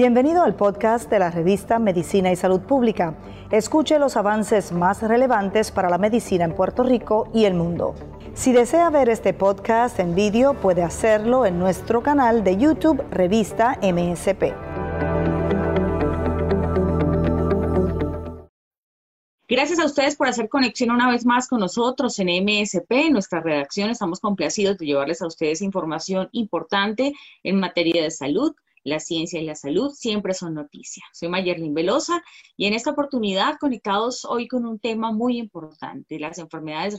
Bienvenido 0.00 0.42
al 0.42 0.54
podcast 0.54 1.10
de 1.10 1.18
la 1.18 1.30
revista 1.30 1.78
Medicina 1.78 2.32
y 2.32 2.36
Salud 2.36 2.62
Pública. 2.62 3.18
Escuche 3.50 3.98
los 3.98 4.16
avances 4.16 4.72
más 4.72 5.02
relevantes 5.02 5.70
para 5.70 5.90
la 5.90 5.98
medicina 5.98 6.46
en 6.46 6.54
Puerto 6.54 6.82
Rico 6.82 7.28
y 7.34 7.44
el 7.44 7.52
mundo. 7.52 7.94
Si 8.32 8.50
desea 8.50 8.88
ver 8.88 9.10
este 9.10 9.34
podcast 9.34 10.00
en 10.00 10.14
vídeo, 10.14 10.54
puede 10.54 10.82
hacerlo 10.82 11.44
en 11.44 11.58
nuestro 11.58 12.02
canal 12.02 12.42
de 12.44 12.56
YouTube 12.56 13.04
Revista 13.10 13.78
MSP. 13.82 14.54
Gracias 19.46 19.80
a 19.80 19.84
ustedes 19.84 20.16
por 20.16 20.28
hacer 20.28 20.48
conexión 20.48 20.92
una 20.92 21.10
vez 21.10 21.26
más 21.26 21.46
con 21.46 21.60
nosotros 21.60 22.18
en 22.20 22.28
MSP, 22.28 22.90
en 22.90 23.12
nuestra 23.12 23.42
redacción. 23.42 23.90
Estamos 23.90 24.18
complacidos 24.20 24.78
de 24.78 24.86
llevarles 24.86 25.20
a 25.20 25.26
ustedes 25.26 25.60
información 25.60 26.30
importante 26.32 27.12
en 27.42 27.60
materia 27.60 28.02
de 28.02 28.10
salud 28.10 28.54
la 28.84 28.98
ciencia 29.00 29.40
y 29.40 29.44
la 29.44 29.54
salud 29.54 29.90
siempre 29.90 30.34
son 30.34 30.54
noticia. 30.54 31.04
Soy 31.12 31.28
Mayerlin 31.28 31.74
Velosa 31.74 32.22
y 32.56 32.66
en 32.66 32.74
esta 32.74 32.90
oportunidad 32.90 33.56
conectados 33.60 34.24
hoy 34.24 34.48
con 34.48 34.66
un 34.66 34.78
tema 34.78 35.12
muy 35.12 35.38
importante, 35.38 36.18
las 36.18 36.38
enfermedades 36.38 36.96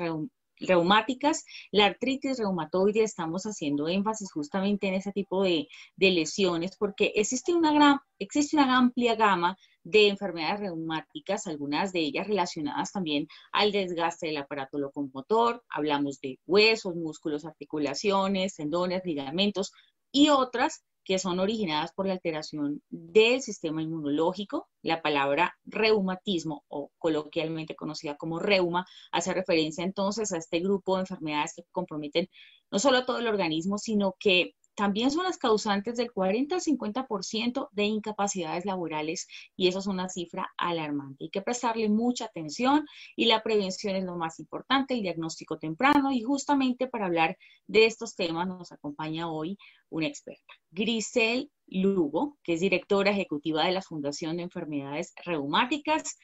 reumáticas, 0.62 1.44
la 1.72 1.86
artritis 1.88 2.38
reumatoide, 2.38 3.03
estamos 3.03 3.44
haciendo 3.44 3.88
énfasis 3.88 4.31
justamente 4.31 4.88
en 4.88 4.95
ese 4.95 5.12
tipo 5.12 5.44
de, 5.44 5.67
lesiones 5.98 6.77
porque 6.77 7.13
existe 7.16 7.53
una, 7.53 7.73
gran, 7.73 8.00
existe 8.20 8.58
una 8.58 8.77
amplia 8.77 9.16
gama 9.16 9.58
de 9.84 10.09
enfermedades 10.09 10.59
reumáticas, 10.59 11.48
algunas 11.48 11.91
de 11.91 12.02
ellas 12.02 12.27
relacionadas 12.27 12.91
también 12.91 13.27
al 13.52 13.72
desgaste 13.72 14.27
del 14.27 14.38
aparato 14.38 14.77
locomotor, 14.77 15.63
hablamos 15.70 16.20
de 16.22 16.39
huesos, 16.45 16.95
músculos, 16.95 17.45
articulaciones, 17.45 18.55
tendones, 18.55 19.02
ligamentos 19.03 19.72
y 20.11 20.30
otras 20.30 20.84
que 21.03 21.19
son 21.19 21.39
originadas 21.39 21.91
por 21.94 22.07
la 22.07 22.13
alteración 22.13 22.81
del 22.89 23.41
sistema 23.41 23.81
inmunológico. 23.81 24.67
La 24.81 25.02
palabra 25.02 25.55
reumatismo 25.66 26.63
o 26.67 26.91
coloquialmente 26.97 27.75
conocida 27.75 28.17
como 28.17 28.39
reuma 28.39 28.85
hace 29.11 29.33
referencia 29.33 29.83
entonces 29.83 30.31
a 30.31 30.38
este 30.38 30.59
grupo 30.59 30.95
de 30.95 31.02
enfermedades 31.02 31.53
que 31.55 31.63
comprometen 31.71 32.30
no 32.71 32.80
solo 32.80 32.99
a 32.99 33.05
todo 33.05 33.19
el 33.19 33.27
organismo, 33.27 33.77
sino 33.77 34.16
que 34.19 34.55
también 34.75 35.11
son 35.11 35.25
las 35.25 35.38
causantes 35.38 35.97
del 35.97 36.11
40 36.11 36.55
al 36.55 36.61
50% 36.61 37.69
de 37.72 37.83
incapacidades 37.83 38.66
laborales 38.66 39.27
y 39.55 39.67
eso 39.67 39.80
es 39.80 39.88
una 39.88 40.09
cifra 40.09 40.52
alarmante. 40.58 41.25
Hay 41.25 41.30
que 41.30 41.41
prestarle 41.41 41.89
mucha 41.89 42.25
atención 42.25 42.86
y 43.16 43.25
la 43.25 43.44
prevención 43.44 43.95
es 43.95 44.03
lo 44.03 44.16
más 44.16 44.39
importante, 44.39 44.94
el 44.94 45.02
diagnóstico 45.02 45.58
temprano 45.58 46.11
y 46.11 46.22
justamente 46.22 46.88
para 46.88 47.05
hablar 47.05 47.38
de 47.67 47.86
estos 47.86 48.16
temas 48.16 48.47
nos 48.47 48.72
acompaña 48.72 49.30
hoy 49.30 49.58
una 49.89 50.08
experta, 50.08 50.53
Grisel 50.72 51.52
Lugo, 51.67 52.38
que 52.44 52.53
es 52.53 52.61
directora 52.61 53.11
ejecutiva 53.11 53.66
de 53.66 53.73
la 53.73 53.81
Fundación 53.81 54.38
de 54.38 54.44
Enfermedades 54.44 55.14
Reumáticas, 55.25 56.17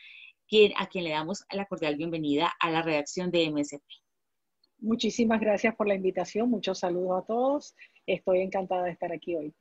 a 0.78 0.88
quien 0.88 1.03
le 1.03 1.09
damos 1.09 1.44
la 1.52 1.66
cordial 1.66 1.98
bienvenida 1.98 2.53
a 2.59 2.70
la 2.72 2.81
redacción 2.81 3.31
de 3.31 3.52
MSP. 3.52 3.84
Muchísimas 4.80 5.39
gracias 5.39 5.75
por 5.75 5.88
la 5.88 5.95
invitación, 5.95 6.50
muchos 6.50 6.80
saludos 6.80 7.23
a 7.23 7.25
todos. 7.25 7.75
Estoy 8.06 8.42
encantada 8.42 8.84
de 8.84 8.92
estar 8.92 9.11
aquí 9.11 9.36
hoy. 9.36 9.53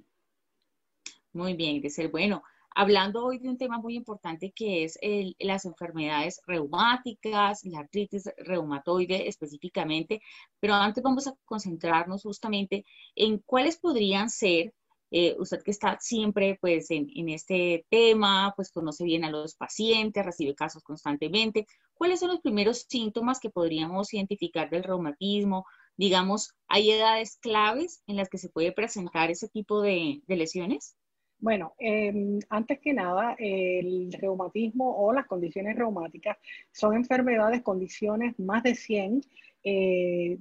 Muy 1.33 1.55
bien, 1.55 1.81
Grisel. 1.81 2.09
Bueno, 2.09 2.43
hablando 2.75 3.25
hoy 3.25 3.39
de 3.39 3.49
un 3.49 3.57
tema 3.57 3.79
muy 3.79 3.95
importante 3.97 4.53
que 4.53 4.85
es 4.85 4.99
las 5.39 5.65
enfermedades 5.65 6.41
reumáticas, 6.47 7.65
la 7.65 7.81
artritis 7.81 8.31
reumatoide 8.37 9.29
específicamente, 9.29 10.21
pero 10.61 10.75
antes 10.75 11.03
vamos 11.03 11.27
a 11.27 11.35
concentrarnos 11.47 12.23
justamente 12.23 12.85
en 13.15 13.39
cuáles 13.39 13.79
podrían 13.79 14.29
ser 14.29 14.75
eh, 15.11 15.37
usted 15.39 15.63
que 15.63 15.71
está 15.71 15.99
siempre 16.01 16.59
pues 16.61 16.91
en, 16.91 17.29
este 17.29 17.87
tema, 17.89 18.53
pues 18.57 18.73
conoce 18.73 19.05
bien 19.05 19.25
a 19.25 19.31
los 19.31 19.55
pacientes, 19.55 20.25
recibe 20.25 20.55
casos 20.55 20.83
constantemente. 20.83 21.67
¿Cuáles 21.97 22.21
son 22.21 22.29
los 22.29 22.41
primeros 22.41 22.87
síntomas 22.89 23.41
que 23.41 23.49
podríamos 23.49 24.13
identificar 24.13 24.69
del 24.69 24.85
reumatismo? 24.85 25.65
Digamos, 25.97 26.55
¿hay 26.69 26.91
edades 26.91 27.39
claves 27.39 28.03
en 28.07 28.17
las 28.17 28.29
que 28.29 28.37
se 28.37 28.51
puede 28.51 28.73
presentar 28.73 29.31
ese 29.31 29.49
tipo 29.49 29.81
de, 29.81 30.21
lesiones? 30.29 30.95
Bueno, 31.39 31.75
em, 31.79 32.39
antes 32.51 32.81
que 32.81 32.93
nada, 32.93 33.35
el 33.39 34.13
reumatismo 34.13 34.95
o 34.97 35.13
las 35.13 35.27
condiciones 35.27 35.77
reumáticas 35.77 36.37
son 36.71 36.97
enfermedades, 36.97 37.63
condiciones 37.63 38.39
más 38.39 38.63
de 38.63 38.75
100, 38.75 39.23
eh, 39.65 40.39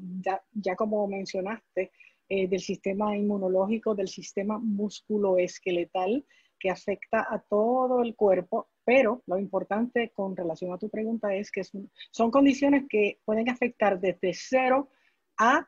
ya, 0.53 0.75
como 0.75 1.07
mencionaste, 1.07 1.91
eh, 2.27 2.47
del 2.47 2.59
sistema 2.59 3.15
inmunológico, 3.15 3.95
del 3.95 4.07
sistema 4.09 4.59
musculoesqueletal 4.59 6.25
que 6.59 6.69
afecta 6.69 7.25
a 7.29 7.39
todo 7.39 8.01
el 8.01 8.15
cuerpo, 8.15 8.67
pero 8.85 9.23
lo 9.25 9.37
importante 9.37 10.11
con 10.15 10.35
relación 10.35 10.71
a 10.71 10.77
tu 10.77 10.89
pregunta 10.89 11.33
es 11.33 11.51
que 11.51 11.63
son, 11.63 12.31
condiciones 12.31 12.85
que 12.87 13.19
pueden 13.25 13.49
afectar 13.49 13.99
desde 13.99 14.33
0 14.33 14.87
a 15.37 15.67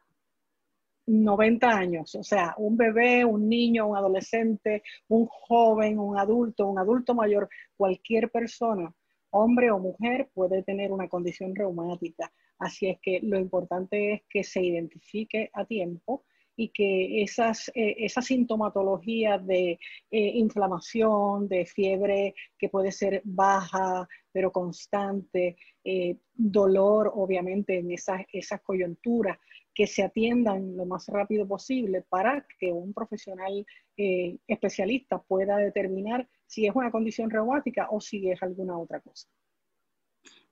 90 1.07 1.67
años, 1.67 2.15
o 2.15 2.23
sea, 2.23 2.53
un 2.57 2.77
bebé, 2.77 3.25
un 3.25 3.49
niño, 3.49 3.87
un 3.87 3.97
adolescente, 3.97 4.83
un 5.07 5.25
joven, 5.25 5.99
un 5.99 6.17
adulto, 6.17 6.67
un 6.67 6.79
adulto 6.79 7.15
mayor, 7.15 7.49
cualquier 7.75 8.29
persona, 8.29 8.93
hombre 9.31 9.71
o 9.71 9.79
mujer, 9.79 10.29
puede 10.33 10.63
tener 10.63 10.91
una 10.91 11.07
condición 11.07 11.55
reumática. 11.55 12.31
Así 12.59 12.89
es 12.89 12.99
que 13.01 13.19
lo 13.23 13.39
importante 13.39 14.13
es 14.13 14.21
que 14.29 14.43
se 14.43 14.61
identifique 14.61 15.49
a 15.53 15.65
tiempo 15.65 16.25
y 16.57 16.69
que 16.69 17.21
esas, 17.21 17.69
eh, 17.75 17.95
esa 17.99 18.21
sintomatología 18.21 19.37
de 19.37 19.79
eh, 20.09 20.31
inflamación, 20.35 21.47
de 21.47 21.65
fiebre 21.65 22.33
que 22.57 22.67
puede 22.67 22.91
ser 22.91 23.21
baja 23.23 24.07
pero 24.31 24.51
constante, 24.51 25.55
eh, 25.83 26.17
dolor 26.33 27.11
obviamente 27.15 27.77
en 27.77 27.91
esas, 27.91 28.21
esas 28.33 28.61
coyunturas, 28.61 29.37
que 29.73 29.87
se 29.87 30.03
atiendan 30.03 30.75
lo 30.75 30.85
más 30.85 31.07
rápido 31.07 31.47
posible 31.47 32.03
para 32.09 32.45
que 32.59 32.71
un 32.71 32.93
profesional 32.93 33.65
especialista 33.95 35.19
pueda 35.21 35.57
determinar 35.57 36.27
si 36.47 36.67
es 36.67 36.75
una 36.75 36.91
condición 36.91 37.29
reumática 37.29 37.87
o 37.91 37.99
si 38.01 38.29
es 38.29 38.41
alguna 38.41 38.77
otra 38.77 38.99
cosa. 39.01 39.27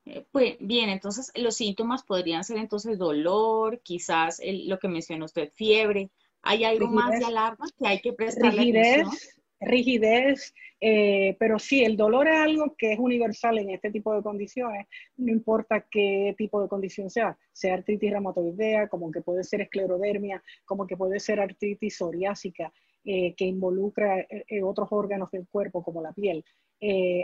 Eh, 0.05 0.23
pues 0.31 0.55
bien, 0.59 0.89
entonces 0.89 1.31
los 1.35 1.55
síntomas 1.55 2.03
podrían 2.03 2.43
ser 2.43 2.57
entonces 2.57 2.97
dolor, 2.97 3.79
quizás 3.81 4.39
lo 4.43 4.77
que 4.77 4.87
mencionó 4.87 5.25
usted, 5.25 5.51
fiebre. 5.53 6.09
¿Hay 6.43 6.63
algo 6.63 6.87
más 6.87 7.19
de 7.19 7.25
alarma 7.25 7.65
que 7.77 7.87
hay 7.87 7.99
que 8.01 8.13
prestar 8.13 8.53
rigidez, 8.53 9.35
Rigidez, 9.59 10.53
eh, 10.79 11.35
pero 11.39 11.57
sí, 11.57 11.83
el 11.83 11.97
dolor 11.97 12.27
es 12.27 12.37
algo 12.37 12.75
que 12.77 12.93
es 12.93 12.99
universal 12.99 13.57
en 13.57 13.71
este 13.71 13.89
tipo 13.89 14.13
de 14.13 14.21
condiciones, 14.21 14.85
no 15.17 15.31
importa 15.31 15.87
qué 15.89 16.35
tipo 16.37 16.61
de 16.61 16.67
condición 16.67 17.09
sea, 17.09 17.35
sea 17.51 17.73
artritis 17.73 18.11
reumatoidea, 18.11 18.89
como 18.89 19.09
que 19.11 19.21
puede 19.21 19.43
ser 19.43 19.61
esclerodermia, 19.61 20.43
como 20.65 20.85
que 20.85 20.97
puede 20.97 21.19
ser 21.19 21.39
artritis 21.39 21.97
psoriásica, 21.97 22.71
eh, 23.05 23.33
que 23.33 23.45
involucra 23.45 24.27
otros 24.63 24.89
órganos 24.91 25.31
del 25.31 25.47
cuerpo 25.47 25.81
como 25.81 26.01
la 26.01 26.11
piel. 26.11 26.43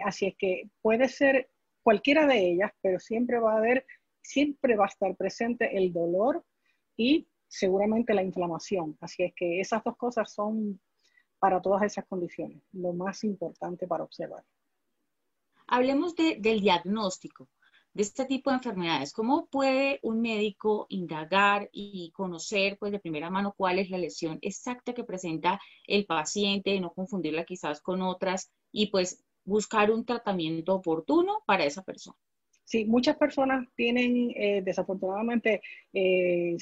así 0.03 0.27
es 0.27 0.35
que 0.37 0.69
puede 0.81 1.09
ser 1.09 1.50
cualquiera 1.83 2.25
de 2.27 2.51
ellas, 2.51 2.71
pero 2.81 2.99
siempre 2.99 3.39
va 3.39 3.53
a 3.53 3.57
haber, 3.57 3.85
siempre 4.21 4.75
va 4.75 4.85
a 4.85 4.89
estar 4.89 5.15
presente 5.15 5.77
el 5.77 5.91
dolor 5.91 6.45
y 6.95 7.27
seguramente 7.47 8.13
la 8.13 8.23
inflamación. 8.23 8.97
Así 9.01 9.23
es 9.23 9.33
que 9.35 9.59
esas 9.59 9.83
dos 9.83 9.97
cosas 9.97 10.31
son 10.31 10.79
para 11.39 11.61
todas 11.61 11.83
esas 11.83 12.05
condiciones 12.05 12.61
lo 12.71 12.93
más 12.93 13.23
importante 13.23 13.87
para 13.87 14.03
observar. 14.03 14.43
Hablemos 15.67 16.15
del 16.15 16.61
diagnóstico 16.61 17.49
de 17.93 18.03
este 18.03 18.25
tipo 18.25 18.49
de 18.49 18.57
enfermedades. 18.57 19.13
¿Cómo 19.13 19.47
puede 19.47 19.99
un 20.03 20.21
médico 20.21 20.85
indagar 20.89 21.69
y 21.71 22.11
conocer 22.11 22.77
pues 22.77 22.91
de 22.91 22.99
primera 22.99 23.29
mano 23.29 23.53
cuál 23.55 23.79
es 23.79 23.89
la 23.89 23.97
lesión 23.97 24.37
exacta 24.41 24.93
que 24.93 25.03
presenta 25.03 25.59
el 25.87 26.05
paciente, 26.05 26.79
no 26.79 26.93
confundirla 26.93 27.43
quizás 27.43 27.81
con 27.81 28.01
otras 28.01 28.51
y 28.71 28.87
pues 28.87 29.23
buscar 29.43 29.91
un 29.91 30.05
tratamiento 30.05 30.75
oportuno 30.75 31.41
para 31.45 31.65
esa 31.65 31.83
persona. 31.83 32.17
Sí, 32.71 32.85
muchas 32.85 33.17
personas 33.17 33.67
tienen, 33.75 34.31
eh, 34.33 34.61
desafortunadamente, 34.63 35.61
eh, 35.91 36.55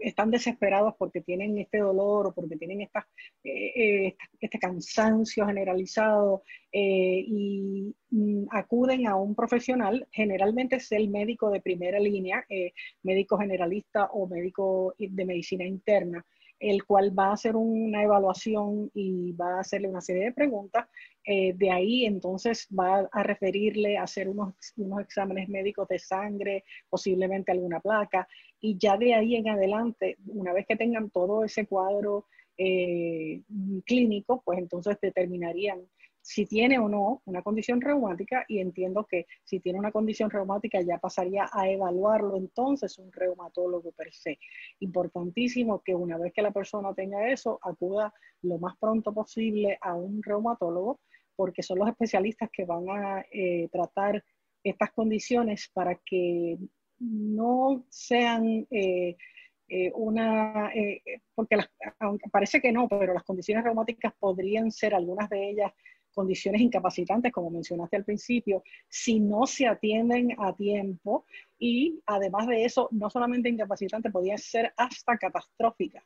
están 0.00 0.30
desesperados 0.32 0.94
porque 0.98 1.20
tienen 1.20 1.56
este 1.58 1.78
dolor 1.78 2.26
o 2.26 2.34
porque 2.34 2.56
tienen 2.56 2.80
esta, 2.80 3.06
eh, 3.44 4.16
este 4.40 4.58
cansancio 4.58 5.46
generalizado 5.46 6.42
y 6.72 7.94
mm, 8.10 8.46
acuden 8.50 9.06
a 9.06 9.14
un 9.14 9.36
profesional, 9.36 10.08
generalmente 10.10 10.76
es 10.76 10.90
el 10.90 11.08
médico 11.08 11.48
de 11.50 11.60
primera 11.60 12.00
línea, 12.00 12.44
médico 13.04 13.38
generalista 13.38 14.06
o 14.06 14.26
médico 14.26 14.94
de 14.98 15.24
medicina 15.24 15.64
interna, 15.64 16.26
el 16.58 16.84
cual 16.84 17.16
va 17.16 17.26
a 17.26 17.32
hacer 17.34 17.54
una 17.54 18.02
evaluación 18.02 18.90
y 18.94 19.32
va 19.32 19.58
a 19.58 19.60
hacerle 19.60 19.88
una 19.88 20.00
serie 20.00 20.24
de 20.24 20.32
preguntas. 20.32 20.88
Eh, 21.24 21.52
de 21.54 21.70
ahí 21.70 22.04
entonces 22.04 22.66
va 22.76 23.08
a 23.12 23.22
referirle 23.22 23.96
a 23.96 24.04
hacer 24.04 24.28
unos, 24.28 24.54
unos 24.76 25.00
exámenes 25.00 25.48
médicos 25.48 25.86
de 25.88 25.98
sangre, 25.98 26.64
posiblemente 26.88 27.52
alguna 27.52 27.80
placa, 27.80 28.26
y 28.60 28.76
ya 28.78 28.96
de 28.96 29.14
ahí 29.14 29.36
en 29.36 29.48
adelante, 29.48 30.16
una 30.26 30.52
vez 30.52 30.66
que 30.66 30.76
tengan 30.76 31.10
todo 31.10 31.44
ese 31.44 31.66
cuadro 31.66 32.26
eh, 32.56 33.42
clínico, 33.86 34.42
pues 34.44 34.58
entonces 34.58 34.98
determinarían 35.00 35.80
si 36.22 36.46
tiene 36.46 36.78
o 36.78 36.88
no 36.88 37.20
una 37.24 37.42
condición 37.42 37.80
reumática 37.80 38.44
y 38.46 38.60
entiendo 38.60 39.04
que 39.04 39.26
si 39.42 39.58
tiene 39.58 39.80
una 39.80 39.90
condición 39.90 40.30
reumática 40.30 40.80
ya 40.80 40.98
pasaría 40.98 41.48
a 41.52 41.68
evaluarlo 41.68 42.36
entonces 42.36 42.96
un 42.98 43.10
reumatólogo 43.10 43.90
per 43.92 44.12
se. 44.12 44.38
Importantísimo 44.78 45.82
que 45.82 45.94
una 45.94 46.18
vez 46.18 46.32
que 46.32 46.42
la 46.42 46.52
persona 46.52 46.94
tenga 46.94 47.28
eso, 47.28 47.58
acuda 47.62 48.14
lo 48.42 48.58
más 48.58 48.76
pronto 48.78 49.12
posible 49.12 49.78
a 49.80 49.94
un 49.94 50.22
reumatólogo 50.22 51.00
porque 51.36 51.62
son 51.62 51.78
los 51.78 51.88
especialistas 51.88 52.50
que 52.50 52.64
van 52.64 52.88
a 52.88 53.24
eh, 53.30 53.68
tratar 53.70 54.24
estas 54.62 54.92
condiciones 54.92 55.70
para 55.72 55.96
que 55.96 56.58
no 56.98 57.84
sean 57.88 58.66
eh, 58.70 59.16
eh, 59.68 59.90
una, 59.94 60.70
porque 61.34 61.56
aunque 61.98 62.30
parece 62.30 62.60
que 62.60 62.70
no, 62.70 62.88
pero 62.88 63.14
las 63.14 63.24
condiciones 63.24 63.64
reumáticas 63.64 64.12
podrían 64.18 64.70
ser 64.70 64.94
algunas 64.94 65.28
de 65.30 65.50
ellas 65.50 65.72
condiciones 66.12 66.60
incapacitantes, 66.60 67.32
como 67.32 67.50
mencionaste 67.50 67.96
al 67.96 68.04
principio, 68.04 68.62
si 68.88 69.18
no 69.18 69.46
se 69.46 69.66
atienden 69.66 70.34
a 70.38 70.54
tiempo 70.54 71.24
y 71.58 72.00
además 72.06 72.46
de 72.46 72.64
eso, 72.64 72.88
no 72.92 73.10
solamente 73.10 73.48
incapacitantes, 73.48 74.12
podrían 74.12 74.38
ser 74.38 74.72
hasta 74.76 75.16
catastróficas. 75.16 76.04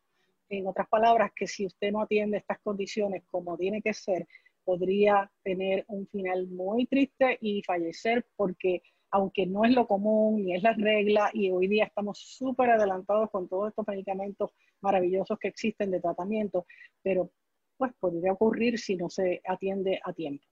En 0.49 0.67
otras 0.67 0.89
palabras, 0.89 1.33
que 1.35 1.47
si 1.47 1.67
usted 1.67 1.91
no 1.91 2.03
atiende 2.03 2.39
estas 2.39 2.61
condiciones 2.61 3.25
como 3.31 3.57
tiene 3.57 3.83
que 3.83 3.93
ser, 3.93 4.29
podría 4.67 5.31
tener 5.45 5.85
un 5.87 6.09
final 6.09 6.49
muy 6.49 6.87
triste 6.87 7.39
y 7.41 7.63
fallecer 7.63 8.27
porque 8.35 8.83
aunque 9.13 9.47
no 9.47 9.65
es 9.65 9.73
lo 9.73 9.87
común 9.87 10.45
ni 10.45 10.57
es 10.57 10.63
la 10.65 10.75
regla 10.75 11.31
y 11.33 11.51
hoy 11.53 11.69
día 11.69 11.85
estamos 11.85 12.19
súper 12.19 12.71
adelantados 12.71 13.31
con 13.31 13.49
todos 13.49 13.69
estos 13.69 13.87
medicamentos 13.87 14.51
maravillosos 14.83 15.39
que 15.39 15.49
existen 15.49 15.93
de 15.93 16.01
tratamiento, 16.01 16.67
pero 17.01 17.31
pues 17.79 17.93
podría 18.01 18.33
ocurrir 18.33 18.79
si 18.79 18.97
no 18.97 19.09
se 19.09 19.41
atiende 19.45 20.01
a 20.05 20.13
tiempo. 20.13 20.45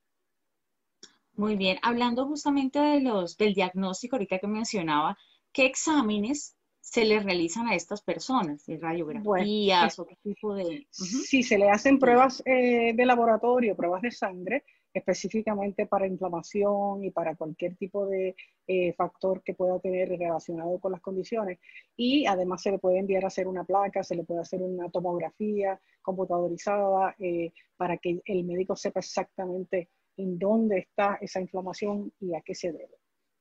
Muy 1.33 1.57
bien, 1.57 1.79
hablando 1.83 2.27
justamente 2.27 2.79
de 2.79 3.01
los, 3.01 3.37
del 3.37 3.55
diagnóstico 3.55 4.15
ahorita 4.15 4.39
que 4.39 4.47
mencionaba, 4.47 5.19
¿qué 5.53 5.67
exámenes 5.67 6.57
se 6.85 7.03
le 7.07 7.19
realizan 7.19 7.67
a 7.67 7.75
estas 7.75 8.03
personas? 8.03 8.67
¿De 8.67 8.77
radiografías 8.77 9.99
o 9.99 10.05
qué 10.05 10.17
tipo 10.23 10.55
de...? 10.55 10.87
Sí, 10.91 11.43
se 11.43 11.57
le 11.57 11.71
hacen 11.71 11.99
pruebas 11.99 12.43
eh, 12.45 12.93
de 12.95 13.07
laboratorio, 13.07 13.75
pruebas 13.75 14.03
de 14.03 14.11
sangre, 14.11 14.65
específicamente 14.93 15.87
para 15.87 16.07
inflamación 16.07 17.03
y 17.03 17.11
para 17.11 17.37
cualquier 17.37 17.75
tipo 17.77 18.07
de 18.07 18.37
eh, 18.67 18.93
factor 18.93 19.43
que 19.43 19.55
pueda 19.55 19.81
tener 19.81 20.11
relacionado 20.11 20.79
con 20.79 20.93
las 20.93 21.01
condiciones. 21.01 21.59
Y 21.97 22.27
además 22.27 22.61
se 22.61 22.73
le 22.73 22.79
puede 22.79 22.99
enviar 22.99 23.25
a 23.25 23.29
hacer 23.29 23.49
una 23.49 23.65
placa, 23.65 24.05
se 24.05 24.15
le 24.15 24.25
puede 24.25 24.43
hacer 24.43 24.61
una 24.61 24.91
tomografía 24.91 25.81
computadorizada 26.03 27.17
eh, 27.19 27.51
para 27.79 27.97
que 27.97 28.21
el 28.27 28.45
médico 28.45 28.77
sepa 28.77 29.01
exactamente 29.01 29.89
en 30.19 30.39
dónde 30.39 30.81
está 30.81 31.17
esa 31.23 31.41
inflamación 31.41 32.13
y 32.21 32.35
a 32.35 32.43
qué 32.43 32.55
se 32.55 32.73
debe. 32.73 32.99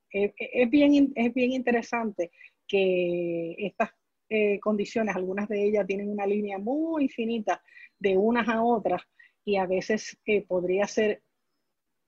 es, 0.09 0.69
bien, 0.69 1.11
es 1.13 1.33
bien 1.33 1.51
interesante 1.51 2.31
que 2.67 3.55
estas 3.57 3.91
eh, 4.29 4.59
condiciones, 4.59 5.15
algunas 5.15 5.47
de 5.47 5.63
ellas 5.63 5.85
tienen 5.87 6.09
una 6.09 6.25
línea 6.25 6.57
muy 6.57 7.09
finita 7.09 7.61
de 7.99 8.17
unas 8.17 8.47
a 8.49 8.63
otras 8.63 9.01
y 9.45 9.57
a 9.57 9.65
veces 9.65 10.17
podría 10.47 10.87
ser 10.87 11.21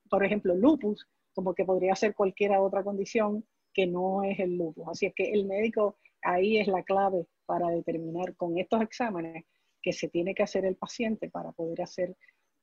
por 0.10 0.24
ejemplo, 0.24 0.56
lupus, 0.56 1.08
como 1.34 1.54
que 1.54 1.66
podría 1.66 1.96
ser 1.96 2.16
cualquier 2.16 2.52
otra 2.58 2.84
condición 2.84 3.46
que 3.74 3.88
no 3.88 4.24
es 4.24 4.40
el 4.40 4.58
lupus. 4.58 4.88
Así 4.88 5.06
es 5.06 5.14
que 5.14 5.32
el 5.32 5.46
médico 5.46 5.98
ahí 6.22 6.58
es 6.58 6.68
la 6.68 6.84
clave 6.84 7.26
para 7.46 7.70
determinar 7.70 8.36
con 8.36 8.58
estos 8.58 8.82
exámenes 8.82 9.44
que 9.82 9.94
se 9.94 10.08
tiene 10.10 10.34
que 10.34 10.44
hacer 10.44 10.66
el 10.66 10.76
paciente 10.76 11.30
para 11.30 11.52
poder 11.52 11.82
hacer 11.82 12.16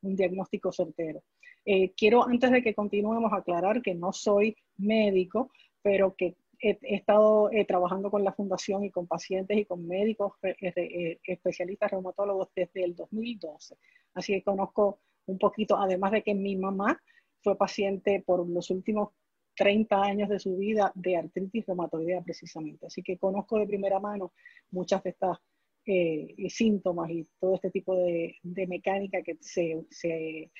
un 0.02 0.16
diagnóstico 0.16 0.72
certero. 0.72 1.22
Eh, 1.64 1.92
quiero, 1.96 2.26
antes 2.26 2.50
de 2.50 2.62
que 2.62 2.74
continuemos, 2.74 3.32
aclarar 3.32 3.82
que 3.82 3.94
no 3.94 4.12
soy 4.12 4.56
médico, 4.78 5.50
pero 5.82 6.16
que 6.16 6.36
he, 6.62 6.78
estado 6.94 7.50
eh, 7.50 7.64
trabajando 7.64 8.10
con 8.10 8.24
la 8.24 8.32
fundación 8.32 8.84
y 8.84 8.90
con 8.90 9.06
pacientes 9.06 9.58
y 9.58 9.64
con 9.64 9.86
médicos 9.86 10.32
eh, 10.42 11.18
especialistas 11.24 11.90
reumatólogos 11.90 12.48
desde 12.54 12.84
el 12.84 12.94
2012. 12.94 13.76
Así 14.14 14.32
que 14.34 14.42
conozco 14.42 15.00
un 15.26 15.38
poquito, 15.38 15.76
además 15.76 16.12
de 16.12 16.22
que 16.22 16.34
mi 16.34 16.56
mamá 16.56 17.00
fue 17.42 17.56
paciente 17.56 18.22
por 18.24 18.48
los 18.48 18.70
últimos 18.70 19.10
30 19.56 20.02
años 20.02 20.28
de 20.28 20.38
su 20.38 20.56
vida 20.56 20.92
de 20.94 21.16
artritis 21.16 21.66
reumatoidea 21.66 22.22
precisamente. 22.22 22.86
Así 22.86 23.02
que 23.02 23.18
conozco 23.18 23.58
de 23.58 23.66
primera 23.66 24.00
mano 24.00 24.32
muchas 24.70 25.02
de 25.02 25.10
estas 25.10 25.38
eh, 25.84 26.34
síntomas 26.48 27.10
y 27.10 27.26
todo 27.40 27.56
este 27.56 27.70
tipo 27.70 27.96
de, 27.96 28.36
mecánica 28.68 29.20
que 29.22 29.36
se, 29.40 29.84
se, 29.90 30.50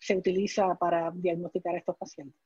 se, 0.00 0.16
utiliza 0.16 0.74
para 0.74 1.12
diagnosticar 1.14 1.76
a 1.76 1.78
estos 1.78 1.96
pacientes. 1.96 2.40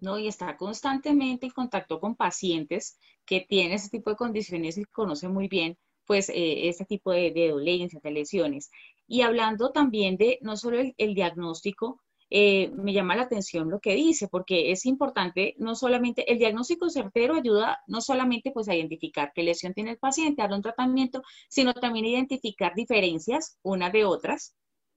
¿No? 0.00 0.18
Y 0.18 0.28
está 0.28 0.56
constantemente 0.56 1.46
en 1.46 1.52
contacto 1.52 2.00
con 2.00 2.16
pacientes 2.16 2.98
que 3.24 3.40
tienen 3.40 3.72
ese 3.72 3.90
tipo 3.90 4.10
de 4.10 4.16
condiciones 4.16 4.78
y 4.78 4.84
conocen 4.84 5.32
muy 5.32 5.48
bien 5.48 5.76
pues 6.06 6.30
eh, 6.30 6.68
este 6.68 6.86
tipo 6.86 7.12
de, 7.12 7.30
de, 7.32 7.50
dolencias, 7.50 8.02
de 8.02 8.10
lesiones. 8.10 8.70
Y 9.06 9.20
hablando 9.22 9.70
también 9.72 10.16
de 10.16 10.38
no 10.40 10.56
solo 10.56 10.78
el 10.96 11.14
diagnóstico, 11.14 12.00
eh, 12.30 12.70
me 12.74 12.92
llama 12.92 13.16
la 13.16 13.22
atención 13.22 13.70
lo 13.70 13.80
que 13.80 13.94
dice, 13.94 14.28
porque 14.28 14.70
es 14.70 14.84
importante, 14.84 15.54
no 15.58 15.74
solamente, 15.74 16.30
el 16.30 16.38
diagnóstico 16.38 16.90
certero 16.90 17.34
ayuda 17.34 17.78
no 17.86 18.02
solamente 18.02 18.50
pues 18.50 18.68
a 18.68 18.74
identificar 18.74 19.32
qué 19.34 19.42
lesión 19.42 19.72
tiene 19.72 19.92
el 19.92 19.98
paciente, 19.98 20.42
darle 20.42 20.56
un 20.56 20.62
tratamiento, 20.62 21.22
sino 21.48 21.72
también 21.72 22.04
identificar 22.04 22.74
diferencias 22.74 23.58
unas 23.62 23.92
de 23.92 24.04
otras, 24.04 24.54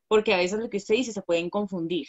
porque 0.10 0.34
a 0.34 0.38
veces 0.38 0.60
lo 0.60 0.70
que 0.70 0.78
usted 0.78 0.96
dice 0.96 1.14
se 1.14 1.22
pueden 1.22 1.50
confundir. 1.50 2.08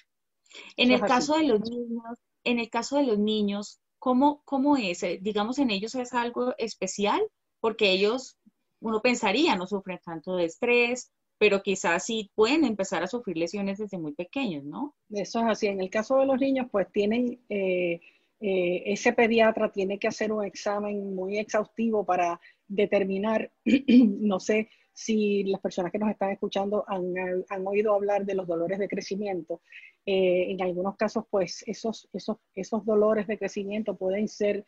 En 0.77 0.91
el 0.91 1.01
caso 1.01 1.37
de 1.37 1.45
los 1.45 1.61
niños, 1.61 2.03
en 2.45 2.59
el 2.59 2.71
caso 2.71 2.97
de 2.97 3.05
los 3.05 3.19
niños, 3.19 3.81
¿cómo, 3.99 4.43
cómo 4.45 4.77
es? 4.77 5.03
Eh, 5.03 5.19
digamos, 5.23 5.59
en 5.59 5.71
ellos 5.71 5.95
es 5.95 6.13
algo 6.13 6.55
especial, 6.59 7.21
porque 7.61 7.91
ellos, 7.91 8.37
uno 8.81 9.01
pensaría, 9.01 9.57
no 9.57 9.67
sufren 9.67 10.01
tanto 10.05 10.37
de 10.37 10.47
estrés, 10.47 11.13
pero 11.39 11.63
quizás 11.63 12.05
sí 12.05 12.31
pueden 12.35 12.65
empezar 12.65 13.03
a 13.03 13.09
sufrir 13.09 13.37
lesiones 13.37 13.79
desde 13.79 13.99
muy 13.99 14.13
pequeños, 14.13 14.65
¿no? 14.65 14.95
Eso 15.11 15.41
es 15.41 15.47
así. 15.47 15.67
En 15.67 15.81
el 15.81 15.91
caso 15.91 16.19
de 16.19 16.27
los 16.27 16.41
niños, 16.41 16.67
pues 16.71 16.91
tienen, 16.93 17.41
eh, 17.49 18.01
eh, 18.41 18.83
ese 18.87 19.13
pediatra 19.13 19.71
tiene 19.73 19.99
que 19.99 20.09
hacer 20.09 20.33
un 20.33 20.45
examen 20.45 21.15
muy 21.15 21.39
exhaustivo 21.39 22.05
para 22.05 22.41
determinar, 22.69 23.53
no 23.65 24.41
sé 24.41 24.69
si 24.93 25.45
las 25.45 25.61
personas 25.61 25.91
que 25.91 25.99
nos 25.99 26.11
están 26.11 26.31
escuchando 26.31 26.85
han, 26.87 27.67
oído 27.67 27.95
hablar 27.95 28.25
de 28.25 28.35
los 28.35 28.47
dolores 28.47 28.79
de 28.79 28.89
crecimiento. 28.89 29.63
Eh, 30.05 30.51
en 30.51 30.61
algunos 30.63 30.97
casos, 30.97 31.25
pues 31.31 31.65
esos, 31.67 32.09
esos, 32.13 32.37
esos 32.55 32.85
dolores 32.85 33.27
de 33.27 33.39
crecimiento 33.39 33.97
pueden 33.97 34.29
ser 34.29 34.65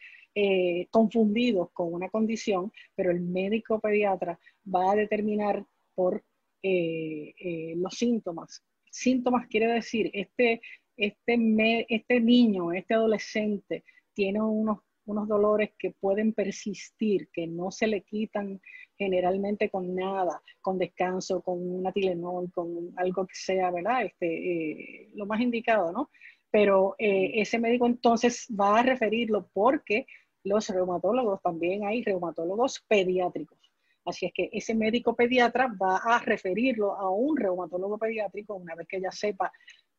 confundidos 0.90 1.70
con 1.72 1.94
una 1.94 2.08
condición, 2.08 2.72
pero 2.96 3.12
el 3.12 3.20
médico 3.20 3.78
pediatra 3.78 4.36
va 4.66 4.90
a 4.90 4.96
determinar 4.96 5.64
por 5.94 6.24
eh, 6.66 7.34
eh, 7.38 7.74
los 7.76 7.94
síntomas. 7.94 8.64
Síntomas 8.90 9.46
quiere 9.48 9.66
decir, 9.66 10.10
este, 10.14 10.62
este, 10.96 11.86
este 11.94 12.20
niño, 12.20 12.72
este 12.72 12.94
adolescente 12.94 13.84
tiene 14.14 14.40
unos, 14.40 14.78
unos 15.06 15.28
dolores 15.28 15.70
que 15.78 15.90
pueden 15.92 16.32
persistir, 16.32 17.28
que 17.32 17.46
no 17.46 17.70
se 17.70 17.86
le 17.86 18.02
quitan 18.02 18.60
generalmente 18.96 19.70
con 19.70 19.94
nada, 19.94 20.40
con 20.60 20.78
descanso, 20.78 21.42
con 21.42 21.58
una 21.60 21.92
Tilenol, 21.92 22.50
con 22.52 22.92
algo 22.96 23.26
que 23.26 23.34
sea, 23.34 23.70
¿verdad? 23.70 24.04
Este, 24.04 24.26
eh, 24.26 25.10
lo 25.14 25.26
más 25.26 25.40
indicado, 25.40 25.92
¿no? 25.92 26.10
Pero 26.50 26.94
ese 26.98 27.58
médico 27.58 27.86
entonces 27.86 28.46
va 28.48 28.78
a 28.78 28.82
referirlo 28.84 29.50
porque 29.52 30.06
los 30.44 30.68
reumatólogos, 30.68 31.42
también 31.42 31.84
hay 31.84 32.04
reumatólogos 32.04 32.84
pediátricos. 32.86 33.58
Así 34.04 34.26
es 34.26 34.32
que 34.32 34.50
ese 34.52 34.74
médico 34.74 35.16
pediatra 35.16 35.66
va 35.66 35.96
a 35.96 36.18
referirlo 36.20 36.94
a 36.94 37.10
un 37.10 37.36
reumatólogo 37.36 37.98
pediátrico 37.98 38.54
una 38.54 38.74
vez 38.74 38.86
que 38.86 38.98
ella 38.98 39.10
sepa 39.10 39.50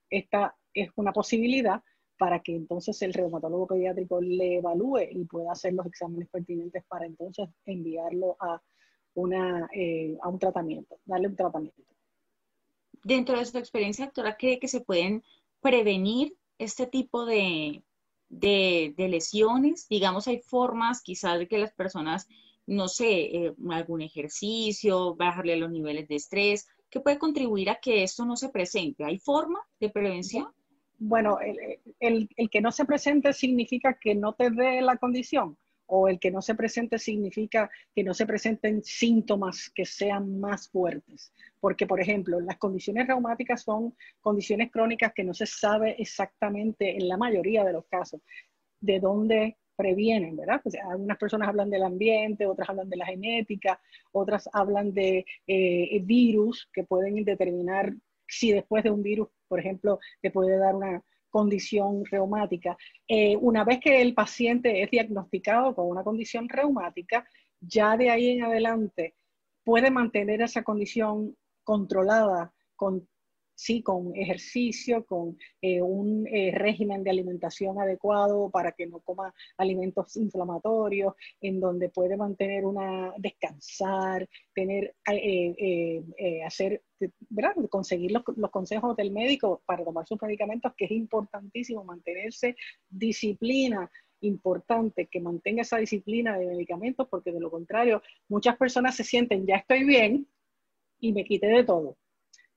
esta 0.09 0.55
es 0.73 0.89
una 0.95 1.11
posibilidad 1.11 1.81
para 2.17 2.41
que 2.41 2.55
entonces 2.55 3.01
el 3.01 3.13
reumatólogo 3.13 3.67
pediátrico 3.67 4.21
le 4.21 4.57
evalúe 4.57 5.01
y 5.11 5.25
pueda 5.25 5.51
hacer 5.51 5.73
los 5.73 5.85
exámenes 5.85 6.29
pertinentes 6.29 6.83
para 6.87 7.05
entonces 7.05 7.49
enviarlo 7.65 8.37
a, 8.39 8.61
una, 9.13 9.69
eh, 9.73 10.17
a 10.21 10.29
un 10.29 10.39
tratamiento, 10.39 10.99
darle 11.05 11.27
un 11.27 11.35
tratamiento. 11.35 11.81
Dentro 13.03 13.37
de 13.37 13.45
su 13.45 13.57
experiencia, 13.57 14.05
doctora, 14.05 14.35
¿cree 14.37 14.59
que 14.59 14.67
se 14.67 14.81
pueden 14.81 15.23
prevenir 15.61 16.35
este 16.57 16.87
tipo 16.87 17.25
de, 17.25 17.83
de, 18.29 18.93
de 18.97 19.07
lesiones? 19.09 19.87
Digamos, 19.87 20.27
hay 20.27 20.39
formas 20.39 21.01
quizás 21.01 21.37
de 21.39 21.47
que 21.47 21.59
las 21.59 21.73
personas 21.73 22.27
no 22.67 22.87
sé, 22.87 23.21
eh, 23.21 23.55
algún 23.69 24.01
ejercicio, 24.01 25.15
bajarle 25.15 25.55
los 25.57 25.71
niveles 25.71 26.07
de 26.07 26.15
estrés, 26.15 26.67
que 26.89 26.99
puede 26.99 27.19
contribuir 27.19 27.69
a 27.69 27.79
que 27.79 28.03
esto 28.03 28.25
no 28.25 28.35
se 28.35 28.49
presente. 28.49 29.03
¿Hay 29.03 29.19
forma 29.19 29.59
de 29.79 29.89
prevención? 29.89 30.47
Bueno, 30.97 31.37
el, 31.99 32.29
que 32.49 32.61
no 32.61 32.71
se 32.71 32.85
presente 32.85 33.33
significa 33.33 33.97
que 33.99 34.15
no 34.15 34.33
te 34.33 34.49
dé 34.49 34.81
la 34.81 34.97
condición 34.97 35.57
o 35.87 36.07
el 36.07 36.19
que 36.19 36.31
no 36.31 36.41
se 36.41 36.55
presente 36.55 36.97
significa 36.97 37.69
que 37.93 38.03
no 38.03 38.13
se 38.13 38.25
presenten 38.25 38.83
síntomas 38.83 39.69
que 39.69 39.85
sean 39.85 40.39
más 40.39 40.69
fuertes. 40.69 41.31
Porque, 41.59 41.85
por 41.85 42.01
ejemplo, 42.01 42.39
las 42.39 42.57
condiciones 42.57 43.07
reumáticas 43.07 43.61
son 43.61 43.95
condiciones 44.19 44.71
crónicas 44.71 45.13
que 45.13 45.23
no 45.23 45.33
se 45.33 45.45
sabe 45.45 45.95
exactamente 45.99 46.95
en 46.95 47.07
la 47.07 47.17
mayoría 47.17 47.63
de 47.63 47.73
los 47.73 47.85
casos 47.85 48.21
de 48.79 48.99
dónde 48.99 49.57
previenen, 49.75 50.35
¿verdad? 50.37 50.61
Pues 50.63 50.75
algunas 50.75 51.17
personas 51.17 51.49
hablan 51.49 51.69
del 51.69 51.83
ambiente, 51.83 52.45
otras 52.47 52.69
hablan 52.69 52.89
de 52.89 52.97
la 52.97 53.05
genética, 53.05 53.79
otras 54.11 54.49
hablan 54.53 54.93
de 54.93 55.25
eh, 55.47 55.99
virus 56.03 56.69
que 56.73 56.83
pueden 56.83 57.23
determinar 57.23 57.93
si 58.27 58.51
después 58.51 58.83
de 58.83 58.91
un 58.91 59.03
virus, 59.03 59.27
por 59.47 59.59
ejemplo, 59.59 59.99
te 60.21 60.31
puede 60.31 60.57
dar 60.57 60.75
una 60.75 61.01
condición 61.29 62.05
reumática. 62.05 62.77
Eh, 63.07 63.35
una 63.35 63.63
vez 63.63 63.79
que 63.79 64.01
el 64.01 64.13
paciente 64.13 64.81
es 64.81 64.89
diagnosticado 64.89 65.75
con 65.75 65.87
una 65.89 66.03
condición 66.03 66.47
reumática, 66.47 67.27
ya 67.59 67.97
de 67.97 68.09
ahí 68.09 68.29
en 68.29 68.43
adelante 68.43 69.15
puede 69.63 69.91
mantener 69.91 70.41
esa 70.41 70.63
condición 70.63 71.35
controlada 71.63 72.53
con 72.75 73.07
sí, 73.55 73.81
con 73.81 74.15
ejercicio, 74.15 75.05
con 75.05 75.37
eh, 75.61 75.81
un 75.81 76.27
eh, 76.27 76.51
régimen 76.53 77.03
de 77.03 77.09
alimentación 77.09 77.79
adecuado 77.79 78.49
para 78.51 78.73
que 78.73 78.85
no 78.85 78.99
coma 78.99 79.33
alimentos 79.57 80.15
inflamatorios, 80.17 81.13
en 81.41 81.59
donde 81.59 81.89
puede 81.89 82.17
mantener 82.17 82.65
una, 82.65 83.13
descansar, 83.17 84.27
tener, 84.53 84.95
eh, 85.11 86.03
hacer, 86.45 86.83
¿verdad? 87.29 87.55
Conseguir 87.69 88.11
los, 88.11 88.23
los, 88.35 88.51
consejos 88.51 88.95
del 88.97 89.11
médico 89.11 89.61
para 89.65 89.83
tomar 89.83 90.05
sus 90.05 90.21
medicamentos, 90.21 90.73
que 90.77 90.85
es 90.85 90.91
importantísimo 90.91 91.83
mantenerse 91.83 92.55
disciplina 92.89 93.89
importante 94.21 95.07
que 95.07 95.19
mantenga 95.19 95.61
esa 95.61 95.77
disciplina 95.77 96.37
de 96.37 96.47
medicamentos, 96.47 97.07
porque 97.09 97.31
de 97.31 97.39
lo 97.39 97.51
contrario, 97.51 98.01
muchas 98.27 98.57
personas 98.57 98.95
se 98.95 99.03
sienten, 99.03 99.45
ya 99.45 99.57
estoy 99.57 99.83
bien 99.83 100.27
y 100.99 101.11
me 101.13 101.25
quité 101.25 101.47
de 101.47 101.63
todo 101.63 101.97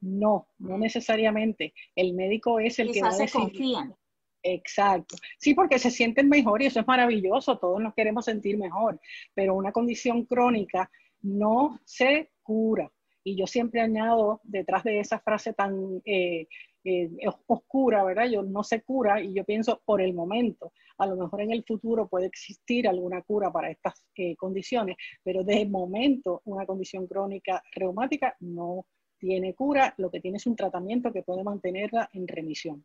no, 0.01 0.49
no 0.59 0.79
necesariamente. 0.79 1.75
El 1.95 2.15
médico 2.15 2.61
es 2.61 2.79
el 2.79 2.93
que 2.93 3.03
va 3.03 3.09
a 3.09 3.17
decir. 3.17 3.41
confían. 3.41 3.95
Exacto. 4.43 5.17
Sí, 5.39 5.55
porque 5.55 5.79
se 5.79 5.91
sienten 5.91 6.29
mejor 6.29 6.63
y 6.63 6.67
eso 6.67 6.81
es 6.81 6.87
maravilloso, 6.87 7.59
todos 7.59 7.81
nos 7.81 7.95
queremos 7.95 8.25
sentir 8.25 8.57
mejor, 8.57 9.01
pero 9.35 9.55
una 9.55 9.73
condición 9.73 10.25
crónica 10.25 10.91
no 11.23 11.81
se 11.85 12.31
cura. 12.43 12.91
Y 13.25 13.37
yo 13.37 13.47
siempre 13.47 13.81
añado 13.81 14.41
detrás 14.45 14.85
de 14.85 15.01
esa 15.01 15.19
frase 15.19 15.53
tan 15.53 16.01
eh, 16.05 16.47
eh, 16.85 17.11
oscura, 17.47 18.05
¿verdad? 18.05 18.31
Yo 18.31 18.43
no 18.43 18.63
se 18.63 18.83
cura 18.83 19.21
y 19.21 19.35
yo 19.35 19.45
pienso 19.45 19.83
por 19.85 20.01
el 20.01 20.15
momento. 20.15 20.73
A 20.99 21.07
lo 21.07 21.17
mejor 21.17 21.43
en 21.43 21.53
el 21.53 21.65
futuro 21.65 22.09
puede 22.09 22.27
existir 22.27 22.89
alguna 22.89 23.23
cura 23.23 23.53
para 23.53 23.71
estas 23.71 24.03
eh, 24.15 24.37
condiciones, 24.37 24.97
pero 25.23 25.45
de 25.45 25.67
momento 25.67 26.41
una 26.45 26.65
condición 26.65 27.07
crónica 27.07 27.63
reumática 27.73 28.35
no 28.41 28.87
tiene 29.19 29.55
cura, 29.55 29.95
lo 29.99 30.11
que 30.11 30.21
tiene 30.21 30.39
es 30.39 30.47
un 30.47 30.57
tratamiento 30.57 31.13
que 31.13 31.23
puede 31.23 31.45
mantenerla 31.45 32.09
en 32.13 32.27
remisión. 32.27 32.85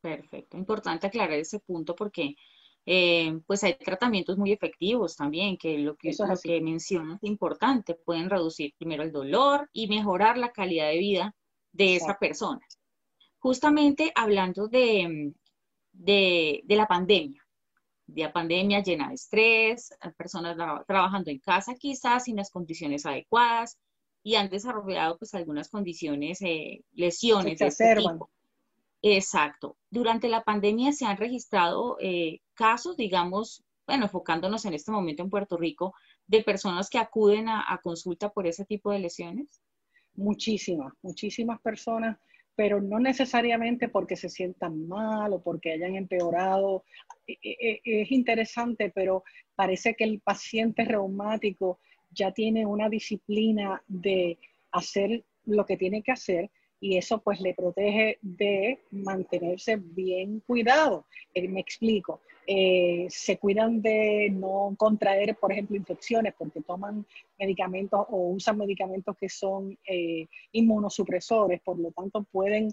Perfecto, 0.00 0.56
importante 0.56 1.06
aclarar 1.06 1.38
ese 1.38 1.58
punto 1.60 1.94
porque 1.94 2.36
eh, 2.88 3.40
pues 3.48 3.64
hay 3.64 3.74
tratamientos 3.74 4.38
muy 4.38 4.52
efectivos 4.52 5.16
también, 5.16 5.56
que 5.56 5.78
lo 5.78 5.96
que, 5.96 6.12
lo 6.16 6.36
que 6.40 6.60
mencionas 6.60 7.16
es 7.20 7.28
importante, 7.28 7.94
pueden 7.94 8.30
reducir 8.30 8.74
primero 8.78 9.02
el 9.02 9.10
dolor 9.10 9.68
y 9.72 9.88
mejorar 9.88 10.38
la 10.38 10.52
calidad 10.52 10.88
de 10.88 10.98
vida 10.98 11.34
de 11.72 11.96
esa 11.96 12.16
persona. 12.16 12.60
Justamente 13.38 14.12
hablando 14.14 14.68
de, 14.68 15.34
de, 15.92 16.62
de, 16.64 16.76
la 16.76 16.86
pandemia, 16.86 17.44
de 18.06 18.22
la 18.22 18.32
pandemia 18.32 18.84
llena 18.84 19.08
de 19.08 19.14
estrés, 19.14 19.90
personas 20.16 20.56
trabajando 20.86 21.32
en 21.32 21.40
casa 21.40 21.74
quizás 21.74 22.24
sin 22.24 22.36
las 22.36 22.50
condiciones 22.50 23.04
adecuadas, 23.04 23.78
y 24.26 24.34
han 24.34 24.48
desarrollado 24.48 25.18
pues 25.18 25.32
algunas 25.34 25.68
condiciones, 25.68 26.42
eh, 26.42 26.82
lesiones 26.94 27.60
de 27.60 27.66
este 27.68 27.94
tipo. 27.94 28.28
Exacto. 29.00 29.76
Durante 29.88 30.28
la 30.28 30.42
pandemia 30.42 30.90
se 30.90 31.06
han 31.06 31.16
registrado 31.16 31.96
eh, 32.00 32.40
casos, 32.54 32.96
digamos, 32.96 33.62
bueno, 33.86 34.06
enfocándonos 34.06 34.64
en 34.64 34.74
este 34.74 34.90
momento 34.90 35.22
en 35.22 35.30
Puerto 35.30 35.56
Rico, 35.56 35.94
de 36.26 36.42
personas 36.42 36.90
que 36.90 36.98
acuden 36.98 37.48
a, 37.48 37.78
consulta 37.84 38.30
por 38.30 38.48
ese 38.48 38.64
tipo 38.64 38.90
de 38.90 38.98
lesiones. 38.98 39.62
Muchísimas, 40.16 40.92
muchísimas 41.02 41.60
personas, 41.60 42.18
pero 42.56 42.82
no 42.82 42.98
necesariamente 42.98 43.88
porque 43.88 44.16
se 44.16 44.28
sientan 44.28 44.88
mal 44.88 45.34
o 45.34 45.40
porque 45.40 45.70
hayan 45.70 45.94
empeorado. 45.94 46.82
E, 47.28 47.38
e, 47.40 47.80
e, 47.84 48.02
es 48.02 48.10
interesante, 48.10 48.90
pero 48.92 49.22
parece 49.54 49.94
que 49.94 50.02
el 50.02 50.18
paciente 50.18 50.84
reumático 50.84 51.78
ya 52.10 52.32
tiene 52.32 52.66
una 52.66 52.88
disciplina 52.88 53.82
de 53.86 54.38
hacer 54.72 55.24
lo 55.44 55.64
que 55.64 55.76
tiene 55.76 56.02
que 56.02 56.12
hacer 56.12 56.50
y 56.80 56.96
eso 56.96 57.22
pues 57.22 57.40
le 57.40 57.54
protege 57.54 58.18
de 58.20 58.80
mantenerse 58.90 59.76
bien 59.76 60.40
cuidado. 60.40 61.06
Eh, 61.32 61.48
me 61.48 61.60
explico. 61.60 62.20
Eh, 62.46 63.06
se 63.08 63.38
cuidan 63.38 63.82
de 63.82 64.28
no 64.30 64.74
contraer, 64.76 65.36
por 65.36 65.52
ejemplo, 65.52 65.76
infecciones 65.76 66.34
porque 66.38 66.60
toman 66.60 67.04
medicamentos 67.38 68.06
o 68.10 68.28
usan 68.28 68.58
medicamentos 68.58 69.16
que 69.16 69.28
son 69.28 69.76
eh, 69.86 70.26
inmunosupresores, 70.52 71.60
por 71.62 71.78
lo 71.78 71.90
tanto 71.90 72.24
pueden 72.30 72.70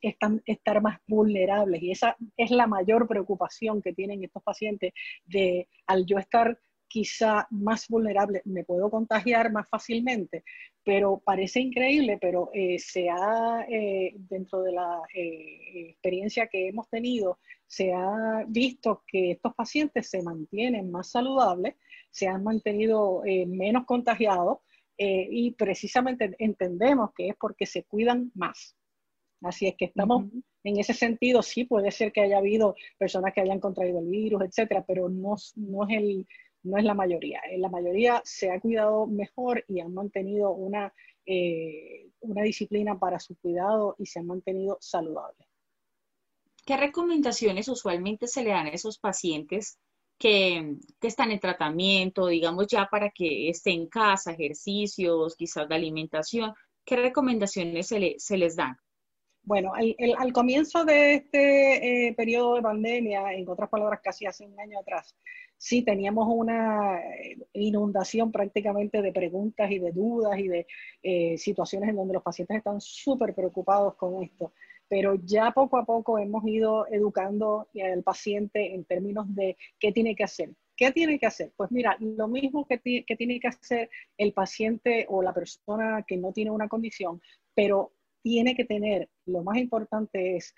estar 0.00 0.80
más 0.80 1.00
vulnerables 1.08 1.82
y 1.82 1.90
esa 1.90 2.16
es 2.36 2.52
la 2.52 2.68
mayor 2.68 3.08
preocupación 3.08 3.82
que 3.82 3.92
tienen 3.92 4.22
estos 4.22 4.44
pacientes 4.44 4.92
de 5.26 5.66
al 5.88 6.06
yo 6.06 6.18
estar 6.18 6.56
quizá 6.88 7.46
más 7.50 7.86
vulnerable, 7.88 8.42
me 8.44 8.64
puedo 8.64 8.90
contagiar 8.90 9.52
más 9.52 9.68
fácilmente, 9.68 10.42
pero 10.82 11.22
parece 11.24 11.60
increíble, 11.60 12.18
pero 12.20 12.50
eh, 12.52 12.78
se 12.78 13.08
ha, 13.10 13.66
eh, 13.68 14.14
dentro 14.16 14.62
de 14.62 14.72
la 14.72 15.02
eh, 15.14 15.90
experiencia 15.90 16.46
que 16.46 16.68
hemos 16.68 16.88
tenido, 16.88 17.38
se 17.66 17.92
ha 17.92 18.44
visto 18.48 19.04
que 19.06 19.32
estos 19.32 19.54
pacientes 19.54 20.08
se 20.08 20.22
mantienen 20.22 20.90
más 20.90 21.10
saludables, 21.10 21.74
se 22.10 22.26
han 22.26 22.42
mantenido 22.42 23.22
menos 23.46 23.84
contagiados 23.84 24.60
y 24.96 25.52
precisamente 25.52 26.34
entendemos 26.38 27.10
que 27.14 27.28
es 27.28 27.36
porque 27.38 27.66
se 27.66 27.84
cuidan 27.84 28.32
más. 28.34 28.74
Así 29.42 29.68
es 29.68 29.76
que 29.76 29.84
estamos 29.84 30.24
en 30.64 30.78
ese 30.78 30.94
sentido, 30.94 31.42
sí 31.42 31.64
puede 31.64 31.90
ser 31.90 32.12
que 32.12 32.22
haya 32.22 32.38
habido 32.38 32.74
personas 32.98 33.32
que 33.32 33.40
hayan 33.40 33.60
contraído 33.60 34.00
el 34.00 34.06
virus, 34.06 34.42
etcétera, 34.42 34.84
pero 34.86 35.08
no, 35.08 35.36
no 35.56 35.88
es 35.88 35.96
el 35.96 36.26
no 36.62 36.78
es 36.78 36.84
la 36.84 36.94
mayoría. 36.94 37.40
En 37.50 37.62
la 37.62 37.68
mayoría 37.68 38.20
se 38.24 38.50
ha 38.50 38.60
cuidado 38.60 39.06
mejor 39.06 39.64
y 39.68 39.80
han 39.80 39.94
mantenido 39.94 40.50
una, 40.52 40.92
eh, 41.26 42.10
una 42.20 42.42
disciplina 42.42 42.98
para 42.98 43.18
su 43.18 43.36
cuidado 43.36 43.94
y 43.98 44.06
se 44.06 44.20
han 44.20 44.26
mantenido 44.26 44.78
saludables. 44.80 45.46
¿Qué 46.68 46.76
recomendaciones 46.76 47.66
usualmente 47.68 48.26
se 48.26 48.42
le 48.42 48.50
dan 48.50 48.66
a 48.66 48.70
esos 48.70 48.98
pacientes 48.98 49.78
que, 50.18 50.76
están 51.00 51.30
en 51.30 51.40
tratamiento, 51.40 52.26
digamos 52.26 52.66
ya 52.66 52.86
para 52.90 53.10
que 53.10 53.48
estén 53.48 53.80
en 53.80 53.86
casa, 53.88 54.32
ejercicios, 54.32 55.34
quizás 55.36 55.68
de 55.68 55.74
alimentación? 55.74 56.52
¿Qué 56.84 56.96
recomendaciones 56.96 57.86
se, 57.86 58.36
les 58.36 58.56
dan? 58.56 58.76
Bueno, 59.48 59.72
al 60.18 60.32
comienzo 60.34 60.84
de 60.84 61.14
este 61.14 62.08
eh, 62.08 62.12
periodo 62.12 62.56
de 62.56 62.60
pandemia, 62.60 63.32
en 63.32 63.48
otras 63.48 63.70
palabras, 63.70 64.00
casi 64.04 64.26
hace 64.26 64.44
un 64.44 64.60
año 64.60 64.78
atrás, 64.78 65.16
sí 65.56 65.80
teníamos 65.80 66.28
una 66.28 67.00
eh, 67.00 67.38
inundación 67.54 68.30
prácticamente 68.30 69.00
de 69.00 69.10
preguntas 69.10 69.70
y 69.70 69.78
de 69.78 69.90
dudas 69.92 70.38
y 70.38 70.48
de 70.48 70.66
eh, 71.02 71.38
situaciones 71.38 71.88
en 71.88 71.96
donde 71.96 72.12
los 72.12 72.22
pacientes 72.22 72.58
están 72.58 72.78
súper 72.78 73.34
preocupados 73.34 73.94
con 73.94 74.22
esto. 74.22 74.52
Pero 74.86 75.14
ya 75.14 75.50
poco 75.52 75.78
a 75.78 75.86
poco 75.86 76.18
hemos 76.18 76.46
ido 76.46 76.86
educando 76.88 77.68
al 77.82 78.02
paciente 78.02 78.74
en 78.74 78.84
términos 78.84 79.34
de 79.34 79.56
qué 79.80 79.92
tiene 79.92 80.14
que 80.14 80.24
hacer. 80.24 80.50
¿Qué 80.76 80.92
tiene 80.92 81.18
que 81.18 81.26
hacer? 81.26 81.52
Pues 81.56 81.72
mira, 81.72 81.96
lo 82.00 82.28
mismo 82.28 82.66
que, 82.66 82.78
que 82.80 83.16
tiene 83.16 83.40
que 83.40 83.48
hacer 83.48 83.88
el 84.18 84.34
paciente 84.34 85.06
o 85.08 85.22
la 85.22 85.32
persona 85.32 86.04
que 86.06 86.18
no 86.18 86.34
tiene 86.34 86.50
una 86.50 86.68
condición, 86.68 87.22
pero 87.54 87.92
tiene 88.28 88.54
que 88.54 88.66
tener, 88.66 89.08
lo 89.24 89.42
más 89.42 89.56
importante 89.56 90.36
es 90.36 90.54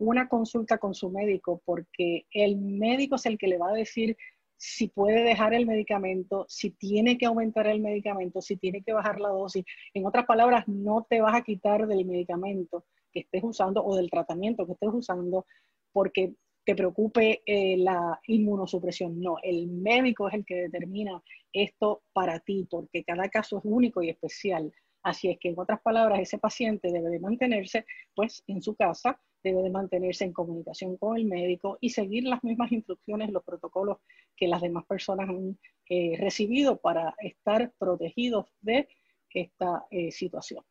una 0.00 0.28
consulta 0.28 0.78
con 0.78 0.92
su 0.92 1.08
médico 1.08 1.62
porque 1.64 2.26
el 2.32 2.56
médico 2.56 3.14
es 3.14 3.26
el 3.26 3.38
que 3.38 3.46
le 3.46 3.58
va 3.58 3.68
a 3.70 3.74
decir 3.74 4.16
si 4.56 4.88
puede 4.88 5.22
dejar 5.22 5.54
el 5.54 5.66
medicamento, 5.66 6.46
si 6.48 6.70
tiene 6.70 7.16
que 7.16 7.26
aumentar 7.26 7.68
el 7.68 7.80
medicamento, 7.80 8.40
si 8.40 8.56
tiene 8.56 8.82
que 8.82 8.92
bajar 8.92 9.20
la 9.20 9.28
dosis. 9.28 9.64
En 9.94 10.04
otras 10.04 10.26
palabras, 10.26 10.66
no 10.66 11.06
te 11.08 11.20
vas 11.20 11.36
a 11.36 11.42
quitar 11.42 11.86
del 11.86 12.04
medicamento 12.04 12.84
que 13.12 13.20
estés 13.20 13.44
usando 13.44 13.84
o 13.84 13.94
del 13.94 14.10
tratamiento 14.10 14.66
que 14.66 14.72
estés 14.72 14.90
usando 14.92 15.46
porque 15.92 16.34
te 16.64 16.74
preocupe 16.74 17.40
eh, 17.46 17.76
la 17.76 18.20
inmunosupresión. 18.26 19.20
No, 19.20 19.36
el 19.44 19.68
médico 19.68 20.26
es 20.26 20.34
el 20.34 20.44
que 20.44 20.56
determina 20.56 21.22
esto 21.52 22.02
para 22.12 22.40
ti 22.40 22.66
porque 22.68 23.04
cada 23.04 23.28
caso 23.28 23.58
es 23.58 23.64
único 23.64 24.02
y 24.02 24.10
especial. 24.10 24.72
Así 25.02 25.30
es 25.30 25.38
que, 25.38 25.48
en 25.48 25.58
otras 25.58 25.80
palabras, 25.80 26.20
ese 26.20 26.38
paciente 26.38 26.92
debe 26.92 27.08
de 27.08 27.20
mantenerse 27.20 27.86
pues 28.14 28.42
en 28.46 28.60
su 28.62 28.74
casa, 28.74 29.18
debe 29.42 29.62
de 29.62 29.70
mantenerse 29.70 30.24
en 30.24 30.32
comunicación 30.32 30.96
con 30.96 31.16
el 31.16 31.24
médico 31.24 31.78
y 31.80 31.90
seguir 31.90 32.24
las 32.24 32.44
mismas 32.44 32.70
instrucciones, 32.72 33.30
los 33.30 33.44
protocolos 33.44 33.98
que 34.36 34.48
las 34.48 34.60
demás 34.60 34.84
personas 34.84 35.28
han 35.28 35.58
eh, 35.88 36.16
recibido 36.18 36.76
para 36.76 37.14
estar 37.18 37.72
protegidos 37.78 38.46
de 38.60 38.88
esta 39.30 39.86
eh, 39.90 40.10
situación. 40.10 40.62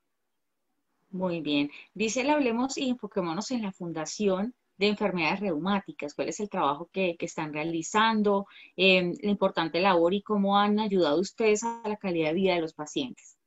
Muy 1.09 1.41
bien. 1.41 1.71
Dice, 1.95 2.23
le 2.23 2.31
hablemos 2.31 2.77
y 2.77 2.89
enfoquémonos 2.89 3.49
en 3.49 3.63
la 3.63 3.71
fundación 3.71 4.53
de 4.77 4.87
enfermedades 4.87 5.39
reumáticas, 5.41 6.13
cuál 6.13 6.29
es 6.29 6.39
el 6.39 6.49
trabajo 6.49 6.89
que, 6.93 7.17
están 7.19 7.51
realizando, 7.51 8.45
eh, 8.77 9.11
la 9.21 9.31
importante 9.31 9.81
labor 9.81 10.13
y 10.13 10.21
cómo 10.21 10.57
han 10.57 10.79
ayudado 10.79 11.19
ustedes 11.19 11.63
a 11.63 11.81
la 11.85 11.97
calidad 11.97 12.29
de 12.29 12.35
vida 12.35 12.55
de 12.55 12.61
los 12.61 12.73
pacientes. 12.73 13.38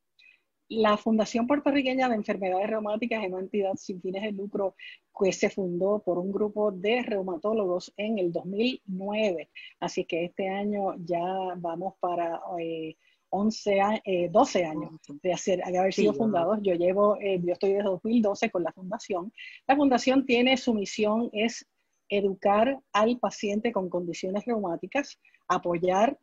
La 0.74 0.96
Fundación 0.96 1.46
Puertorriqueña 1.46 2.08
de 2.08 2.14
Enfermedades 2.14 2.70
Reumáticas 2.70 3.22
es 3.22 3.30
una 3.30 3.40
entidad 3.40 3.74
sin 3.76 4.00
fines 4.00 4.22
de 4.22 4.32
lucro 4.32 4.74
que 5.20 5.30
se 5.30 5.50
fundó 5.50 6.02
por 6.02 6.18
un 6.18 6.32
grupo 6.32 6.72
de 6.72 7.02
reumatólogos 7.02 7.92
en 7.98 8.18
el 8.18 8.32
2009. 8.32 9.50
Así 9.80 10.06
que 10.06 10.24
este 10.24 10.48
año 10.48 10.94
ya 11.04 11.22
vamos 11.58 11.96
para 12.00 12.40
eh, 12.58 12.96
11, 13.28 13.80
eh, 14.04 14.28
12 14.30 14.64
años 14.64 14.92
de, 15.22 15.32
hacer, 15.34 15.62
haber 15.62 15.92
sido 15.92 16.14
fundados. 16.14 16.58
Yo 16.62 16.72
llevo, 16.74 17.18
eh, 17.20 17.38
yo 17.44 17.52
estoy 17.52 17.74
desde 17.74 17.90
2012 17.90 18.50
con 18.50 18.62
la 18.62 18.72
fundación. 18.72 19.30
La 19.66 19.76
fundación 19.76 20.24
tiene 20.24 20.56
su 20.56 20.72
misión 20.72 21.28
es 21.34 21.66
educar 22.08 22.78
al 22.94 23.18
paciente 23.18 23.72
con 23.72 23.90
condiciones 23.90 24.46
reumáticas, 24.46 25.20
apoyar 25.48 26.18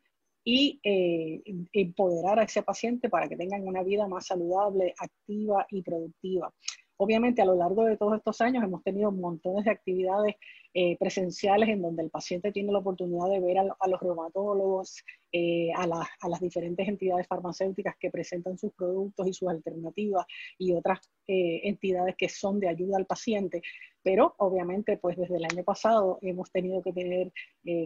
y 0.51 0.79
eh, 0.83 1.43
empoderar 1.73 2.39
a 2.39 2.43
ese 2.43 2.63
paciente 2.63 3.07
para 3.07 3.29
que 3.29 3.35
tengan 3.35 3.67
una 3.67 3.83
vida 3.83 4.07
más 4.07 4.25
saludable, 4.25 4.95
activa 4.97 5.67
y 5.69 5.83
productiva. 5.83 6.51
Obviamente 7.01 7.41
a 7.41 7.45
lo 7.45 7.55
largo 7.55 7.85
de 7.85 7.95
todos 7.95 8.17
estos 8.17 8.41
años 8.41 8.61
hemos 8.61 8.83
tenido 8.83 9.09
montones 9.09 9.63
de 9.63 9.71
actividades 9.71 10.35
eh, 10.73 10.97
presenciales 10.97 11.69
en 11.69 11.81
donde 11.81 12.03
el 12.03 12.09
paciente 12.09 12.51
tiene 12.51 12.73
la 12.73 12.79
oportunidad 12.79 13.29
de 13.29 13.39
ver 13.39 13.57
a, 13.57 13.87
los 13.87 14.01
reumatólogos, 14.01 15.01
eh, 15.31 15.71
a, 15.77 15.87
las 15.87 16.41
diferentes 16.41 16.85
entidades 16.85 17.25
farmacéuticas 17.25 17.95
que 17.97 18.11
presentan 18.11 18.57
sus 18.57 18.73
productos 18.73 19.25
y 19.27 19.33
sus 19.33 19.47
alternativas 19.47 20.25
y 20.57 20.73
otras 20.73 20.99
eh, 21.25 21.61
entidades 21.69 22.17
que 22.17 22.27
son 22.27 22.59
de 22.59 22.67
ayuda 22.67 22.97
al 22.97 23.05
paciente. 23.05 23.61
Pero 24.03 24.35
obviamente 24.37 24.97
pues 24.97 25.15
desde 25.15 25.37
el 25.37 25.45
año 25.45 25.63
pasado 25.63 26.19
hemos 26.21 26.51
tenido 26.51 26.81
que 26.81 26.91
tener, 26.91 27.31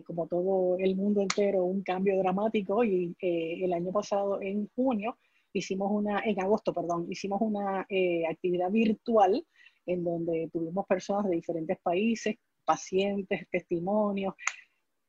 como 0.06 0.26
todo 0.26 0.78
el 0.80 0.96
mundo 0.96 1.22
entero, 1.22 1.64
un 1.66 1.84
cambio 1.84 2.18
dramático 2.18 2.84
y 2.84 3.16
el 3.20 3.74
año 3.74 3.92
pasado 3.92 4.42
en 4.42 4.68
junio 4.76 5.18
hicimos 5.60 5.92
una, 5.92 6.20
en 6.20 6.40
agosto, 6.42 6.74
perdón, 6.74 7.08
hicimos 7.10 7.42
una 7.42 7.86
eh, 7.90 8.26
actividad 8.28 8.72
virtual 8.72 9.46
en 9.86 10.04
donde 10.04 10.50
tuvimos 10.52 10.86
personas 10.88 11.30
de 11.30 11.36
diferentes 11.36 11.78
países, 11.82 12.36
pacientes, 12.66 13.48
testimonios, 13.50 14.34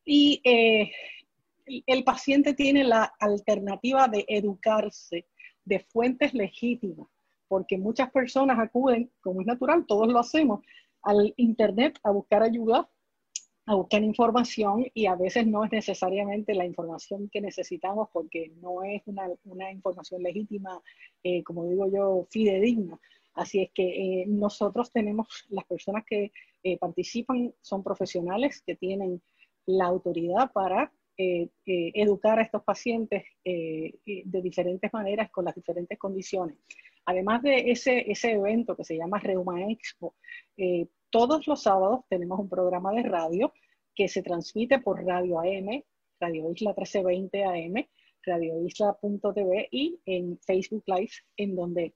y 0.04 0.40
eh, 0.44 0.90
el 1.86 2.04
paciente 2.04 2.54
tiene 2.54 2.84
la 2.84 3.14
alternativa 3.18 4.08
de 4.08 4.24
educarse 4.28 5.26
de 5.64 5.80
fuentes 5.80 6.34
legítimas, 6.34 7.08
porque 7.48 7.78
muchas 7.78 8.10
personas 8.10 8.58
acuden, 8.58 9.10
como 9.20 9.40
es 9.40 9.46
natural, 9.46 9.86
todos 9.86 10.08
lo 10.08 10.18
hacemos, 10.18 10.60
al 11.02 11.32
Internet 11.36 11.98
a 12.02 12.10
buscar 12.10 12.42
ayuda 12.42 12.88
a 13.66 13.74
buscar 13.74 14.02
información 14.02 14.86
y 14.92 15.06
a 15.06 15.14
veces 15.14 15.46
no 15.46 15.64
es 15.64 15.72
necesariamente 15.72 16.54
la 16.54 16.66
información 16.66 17.30
que 17.30 17.40
necesitamos 17.40 18.08
porque 18.12 18.52
no 18.60 18.82
es 18.82 19.02
una, 19.06 19.28
una 19.44 19.72
información 19.72 20.22
legítima, 20.22 20.82
eh, 21.22 21.42
como 21.42 21.66
digo 21.66 21.90
yo, 21.90 22.26
fidedigna. 22.30 22.98
Así 23.34 23.62
es 23.62 23.70
que 23.72 24.22
eh, 24.22 24.24
nosotros 24.26 24.92
tenemos, 24.92 25.46
las 25.48 25.64
personas 25.64 26.04
que 26.04 26.30
eh, 26.62 26.78
participan 26.78 27.54
son 27.62 27.82
profesionales 27.82 28.62
que 28.64 28.76
tienen 28.76 29.22
la 29.66 29.86
autoridad 29.86 30.52
para 30.52 30.92
educar 31.16 32.40
a 32.40 32.42
estos 32.42 32.64
pacientes 32.64 33.22
de 33.44 34.42
diferentes 34.42 34.92
maneras 34.92 35.30
con 35.30 35.44
las 35.44 35.54
diferentes 35.54 35.96
condiciones. 35.96 36.56
Además 37.04 37.40
de 37.42 37.70
ese, 37.70 38.10
ese 38.10 38.32
evento 38.32 38.76
que 38.76 38.82
se 38.82 38.96
llama 38.96 39.20
Reuma 39.20 39.70
Expo, 39.70 40.16
todos 41.14 41.46
los 41.46 41.62
sábados 41.62 42.00
tenemos 42.08 42.40
un 42.40 42.48
programa 42.48 42.90
de 42.90 43.04
radio 43.04 43.52
que 43.94 44.08
se 44.08 44.20
transmite 44.20 44.80
por 44.80 45.04
Radio 45.06 45.38
AM, 45.38 45.84
Radio 46.18 46.50
Isla 46.50 46.70
1320 46.70 47.44
AM, 47.44 47.86
radioisla.tv 48.26 49.68
y 49.70 50.00
en 50.06 50.36
Facebook 50.40 50.82
Live, 50.88 51.12
en 51.36 51.54
donde 51.54 51.94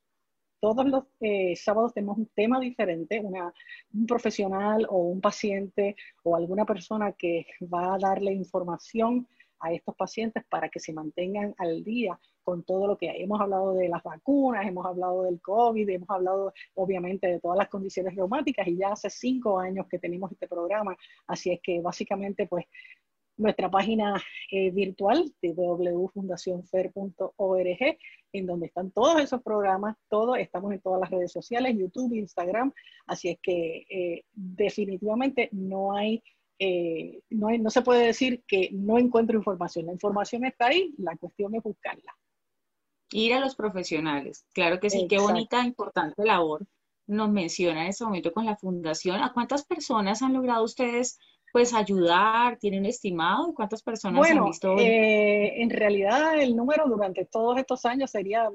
todos 0.60 0.86
los 0.86 1.06
eh, 1.18 1.56
sábados 1.56 1.94
tenemos 1.94 2.16
un 2.16 2.26
tema 2.26 2.60
diferente, 2.60 3.20
un 3.20 4.06
profesional 4.06 4.86
o 4.88 4.98
un 4.98 5.20
paciente 5.20 5.96
o 6.22 6.36
alguna 6.36 6.64
persona 6.64 7.10
que 7.10 7.44
va 7.62 7.94
a 7.96 7.98
darle 7.98 8.32
información 8.32 9.26
a 9.58 9.72
estos 9.72 9.96
pacientes 9.96 10.44
para 10.48 10.68
que 10.68 10.78
se 10.78 10.92
mantengan 10.92 11.56
al 11.58 11.82
día 11.82 12.20
con 12.48 12.62
todo 12.62 12.86
lo 12.86 12.96
que 12.96 13.10
hemos 13.10 13.38
hablado 13.42 13.74
de 13.74 13.90
las 13.90 14.02
vacunas, 14.02 14.66
hemos 14.66 14.86
hablado 14.86 15.24
del 15.24 15.38
COVID, 15.38 15.86
hemos 15.86 16.08
hablado 16.08 16.54
obviamente 16.76 17.26
de 17.26 17.40
todas 17.40 17.58
las 17.58 17.68
condiciones 17.68 18.16
reumáticas 18.16 18.66
y 18.66 18.78
ya 18.78 18.92
hace 18.92 19.10
cinco 19.10 19.60
años 19.60 19.86
que 19.86 19.98
tenemos 19.98 20.32
este 20.32 20.48
programa, 20.48 20.96
así 21.26 21.50
es 21.50 21.60
que 21.62 21.82
básicamente 21.82 22.46
pues 22.46 22.64
nuestra 23.36 23.70
página 23.70 24.18
eh, 24.50 24.70
virtual 24.70 25.30
www.fundacionfer.org 25.42 27.98
en 28.32 28.46
donde 28.46 28.66
están 28.66 28.92
todos 28.92 29.20
esos 29.20 29.42
programas, 29.42 29.94
todos, 30.08 30.38
estamos 30.38 30.72
en 30.72 30.80
todas 30.80 31.02
las 31.02 31.10
redes 31.10 31.30
sociales, 31.30 31.76
YouTube, 31.76 32.14
Instagram, 32.14 32.72
así 33.06 33.28
es 33.28 33.38
que 33.42 33.84
eh, 33.90 34.24
definitivamente 34.32 35.50
no 35.52 35.94
hay 35.94 36.22
eh, 36.60 37.20
no, 37.30 37.56
no, 37.56 37.70
se 37.70 37.82
puede 37.82 38.06
decir 38.06 38.42
que 38.48 38.70
no 38.72 38.98
encuentro 38.98 39.38
información. 39.38 39.86
La 39.86 39.92
información 39.92 40.44
está 40.44 40.66
ahí, 40.66 40.92
la 40.98 41.16
cuestión 41.16 41.54
es 41.54 41.62
buscarla. 41.62 42.16
Ir 43.10 43.34
a 43.34 43.40
los 43.40 43.54
profesionales, 43.54 44.46
claro 44.52 44.80
que 44.80 44.90
sí, 44.90 45.06
qué 45.08 45.18
bonita, 45.18 45.64
importante 45.64 46.24
labor 46.24 46.66
nos 47.08 47.30
menciona 47.30 47.82
en 47.82 47.88
este 47.88 48.04
momento 48.04 48.32
con 48.32 48.44
la 48.44 48.56
fundación. 48.56 49.22
¿A 49.22 49.32
cuántas 49.32 49.64
personas 49.64 50.22
han 50.22 50.34
logrado 50.34 50.62
ustedes 50.62 51.18
pues 51.52 51.72
ayudar? 51.72 52.58
¿Tienen 52.58 52.84
estimado? 52.84 53.54
¿Cuántas 53.54 53.82
personas 53.82 54.30
han 54.30 54.44
visto? 54.44 54.78
Eh, 54.78 55.62
en 55.62 55.70
realidad 55.70 56.38
el 56.38 56.54
número 56.54 56.86
durante 56.86 57.24
todos 57.24 57.58
estos 57.58 57.86
años 57.86 58.10
sería 58.10 58.50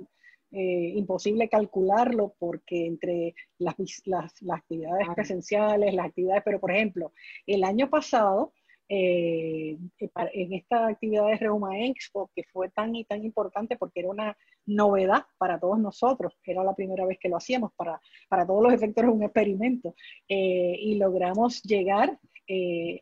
eh, 0.51 0.93
imposible 0.95 1.49
calcularlo 1.49 2.35
porque 2.37 2.85
entre 2.85 3.33
las, 3.57 3.75
las, 4.05 4.31
actividades 4.51 5.07
presenciales, 5.15 5.93
las 5.95 6.05
actividades, 6.05 6.43
pero 6.45 6.59
por 6.59 6.71
ejemplo, 6.71 7.11
el 7.47 7.63
año 7.63 7.89
pasado, 7.89 8.53
eh, 8.89 9.77
en 9.99 10.53
esta 10.53 10.87
actividad 10.87 11.27
de 11.27 11.37
Reuma 11.37 11.79
Expo, 11.79 12.29
que 12.35 12.43
fue 12.43 12.69
tan 12.69 12.95
y 12.95 13.05
tan 13.05 13.23
importante 13.23 13.77
porque 13.77 14.01
era 14.01 14.09
una 14.09 14.37
novedad 14.65 15.25
para 15.37 15.59
todos 15.59 15.79
nosotros, 15.79 16.37
era 16.45 16.63
la 16.63 16.75
primera 16.75 17.05
vez 17.05 17.17
que 17.19 17.29
lo 17.29 17.37
hacíamos, 17.37 17.71
para, 17.75 17.99
para 18.29 18.45
todos 18.45 18.63
los 18.63 18.73
efectos 18.73 19.03
era 19.03 19.11
un 19.11 19.23
experimento, 19.23 19.95
eh, 20.27 20.75
y 20.79 20.95
logramos 20.95 21.61
llegar 21.63 22.19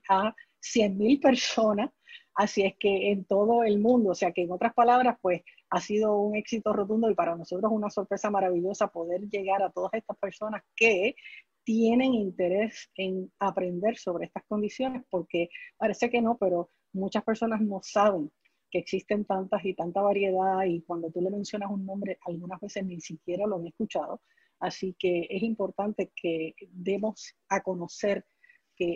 a 0.10 0.36
100.000 0.62 1.20
personas, 1.20 1.90
así 2.36 2.64
es 2.64 2.76
que 2.78 3.12
en 3.12 3.26
todo 3.26 3.64
el 3.64 3.80
mundo, 3.80 4.12
o 4.12 4.16
sea 4.16 4.32
que 4.32 4.44
en 4.44 4.52
otras 4.52 4.74
palabras, 4.74 5.18
pues 5.22 5.42
ha 5.70 5.80
sido 5.80 6.18
un 6.18 6.36
éxito 6.36 6.74
rotundo 6.74 7.10
y 7.10 7.16
para 7.16 7.36
nosotros 7.36 7.72
una 7.72 7.90
sorpresa 7.90 8.30
maravillosa 8.30 8.88
poder 8.88 9.22
llegar 9.30 9.64
a 9.64 9.72
todas 9.72 9.94
estas 9.94 10.18
personas 10.18 10.62
que 10.76 11.16
tienen 11.64 12.14
interés 12.14 12.90
en 12.96 13.32
aprender 13.40 13.98
sobre 13.98 14.26
estas 14.26 14.44
condiciones, 14.46 15.04
porque 15.10 15.50
parece 15.78 16.10
que 16.10 16.22
no, 16.22 16.38
pero 16.38 16.70
muchas 16.94 17.24
personas 17.24 17.62
no 17.62 17.80
saben 17.84 18.32
que 18.70 18.80
existen 18.80 19.26
tantas 19.26 19.64
y 19.66 19.74
tanta 19.74 20.02
variedad 20.02 20.64
y 20.66 20.82
cuando 20.82 21.12
tú 21.12 21.22
le 21.22 21.30
mencionas 21.30 21.70
un 21.70 21.86
nombre, 21.86 22.18
algunas 22.26 22.60
veces 22.60 22.86
ni 22.86 23.02
siquiera 23.02 23.46
lo 23.46 23.58
han 23.58 23.68
escuchado. 23.68 24.22
Así 24.60 24.96
que 24.98 25.28
es 25.30 25.44
importante 25.44 26.12
que 26.16 26.54
demos 26.72 27.36
a 27.50 27.62
conocer 27.62 28.26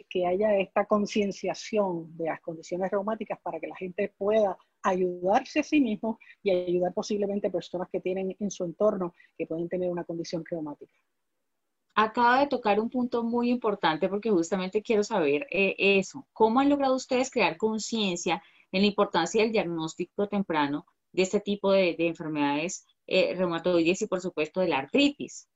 que, 0.10 0.26
haya 0.26 0.58
esta 0.58 0.86
concienciación 0.86 2.16
de 2.18 2.26
las 2.26 2.42
condiciones 2.42 2.90
reumáticas 2.90 3.40
para 3.42 3.60
que 3.60 3.68
la 3.68 3.76
gente 3.76 4.14
pueda 4.18 4.58
ayudarse 4.82 5.60
a 5.60 5.64
sí 5.64 5.80
mismo 5.80 6.18
y 6.42 6.52
ayudar 6.52 6.94
posiblemente 6.94 7.48
a 7.48 7.52
personas 7.52 7.90
que 7.92 8.00
tienen 8.00 8.36
en 8.40 8.50
su 8.50 8.64
entorno 8.64 9.14
que 9.38 9.46
pueden 9.46 9.70
tener 9.70 9.90
una 9.92 10.04
condición 10.04 10.44
reumática. 10.50 10.94
Acaba 11.96 12.40
de 12.42 12.48
tocar 12.48 12.80
un 12.80 12.90
punto 12.90 13.24
muy 13.24 13.50
importante 13.50 14.10
porque 14.10 14.30
justamente 14.30 14.82
quiero 14.82 15.04
saber 15.04 15.48
eh, 15.50 15.76
eso. 15.78 16.28
¿Cómo 16.34 16.60
han 16.60 16.70
logrado 16.70 16.96
ustedes 16.96 17.32
crear 17.32 17.58
conciencia 17.58 18.44
en 18.72 18.82
la 18.82 18.88
importancia 18.88 19.42
del 19.42 19.54
diagnóstico 19.54 20.28
temprano 20.28 20.86
de 21.14 21.24
este 21.24 21.40
tipo 21.40 21.72
de, 21.72 21.96
enfermedades 22.00 22.86
eh, 23.08 23.34
reumatoides 23.36 24.02
y 24.02 24.08
por 24.08 24.20
supuesto 24.20 24.60
de 24.60 24.68
la 24.68 24.80
artritis? 24.80 25.48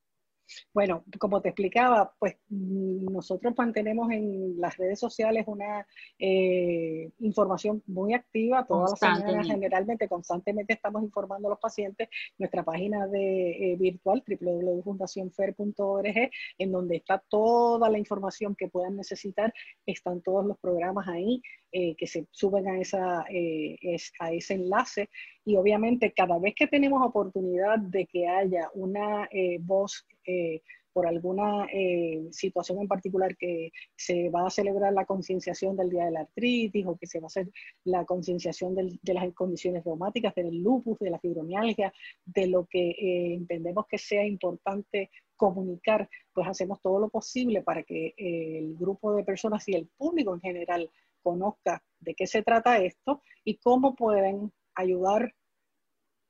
Bueno, 0.74 1.04
como 1.20 1.42
te 1.42 1.50
explicaba, 1.50 2.14
pues 2.20 2.36
mm, 2.50 3.12
nosotros 3.12 3.54
mantenemos 3.58 4.12
en 4.12 4.60
las 4.60 4.78
redes 4.78 5.00
sociales 5.00 5.46
una 5.48 5.86
eh, 6.18 7.12
información 7.20 7.84
muy 7.88 8.14
activa 8.14 8.66
todas 8.66 8.92
las 8.92 9.00
semanas, 9.00 9.48
generalmente, 9.48 10.08
constantemente 10.08 10.74
estamos 10.74 11.04
informando 11.04 11.48
a 11.48 11.52
los 11.52 11.60
pacientes. 11.60 12.10
Nuestra 12.38 12.64
página 12.64 13.08
de 13.08 13.74
eh, 13.74 13.76
virtual 13.78 14.24
www.fundacionfer.org, 14.28 16.32
en 16.58 16.72
donde 16.72 16.96
está 16.98 17.24
toda 17.30 17.90
la 17.90 17.98
información 17.98 18.56
que 18.56 18.68
puedan 18.68 18.96
necesitar, 18.96 19.54
están 19.86 20.22
todos 20.22 20.46
los 20.46 20.58
programas 20.60 21.08
ahí 21.08 21.42
eh, 21.72 21.96
que 21.96 22.08
se 22.08 22.28
suben 22.32 22.68
a, 22.68 22.80
esa, 22.80 23.26
a 24.20 24.32
ese 24.32 24.54
enlace. 24.56 25.10
Y 25.50 25.56
obviamente 25.56 26.14
cada 26.14 26.38
vez 26.38 26.54
que 26.56 26.68
tenemos 26.68 27.04
oportunidad 27.04 27.80
de 27.80 28.06
que 28.06 28.28
haya 28.28 28.70
una 28.76 29.28
voz 29.62 30.06
eh, 30.24 30.62
por 30.94 31.08
alguna 31.08 31.66
eh, 31.74 32.28
situación 32.32 32.80
en 32.82 32.88
particular 32.88 33.36
que 33.36 33.72
se 33.96 34.30
va 34.30 34.46
a 34.46 34.52
celebrar 34.52 34.94
la 34.94 35.06
concienciación 35.06 35.76
del 35.76 35.90
Día 35.90 36.06
de 36.06 36.12
la 36.12 36.20
Artritis 36.22 36.86
o 36.86 36.98
que 36.98 37.08
se 37.08 37.20
va 37.20 37.26
a 37.26 37.34
hacer 37.34 37.50
la 37.84 38.06
concienciación 38.06 38.76
de 38.76 39.14
las 39.14 39.34
condiciones 39.34 39.84
reumáticas, 39.84 40.36
del 40.36 40.62
lupus, 40.62 41.00
de 41.00 41.10
la 41.10 41.18
fibromialgia, 41.18 41.92
de 42.26 42.46
lo 42.46 42.68
que 42.68 42.90
eh, 42.92 43.34
entendemos 43.34 43.88
que 43.88 43.98
sea 43.98 44.24
importante 44.24 45.10
comunicar, 45.36 46.08
pues 46.32 46.48
hacemos 46.48 46.80
todo 46.80 47.00
lo 47.00 47.10
posible 47.10 47.64
para 47.64 47.82
que 47.82 48.14
el 48.18 48.76
grupo 48.76 49.16
de 49.16 49.24
personas 49.24 49.68
y 49.68 49.74
el 49.74 49.88
público 49.98 50.36
en 50.36 50.42
general 50.42 50.92
conozca 51.24 51.82
de 52.02 52.14
qué 52.14 52.28
se 52.28 52.44
trata 52.44 52.78
esto 52.84 53.22
y 53.44 53.56
cómo 53.58 53.96
pueden 53.96 54.52
ayudar 54.76 55.34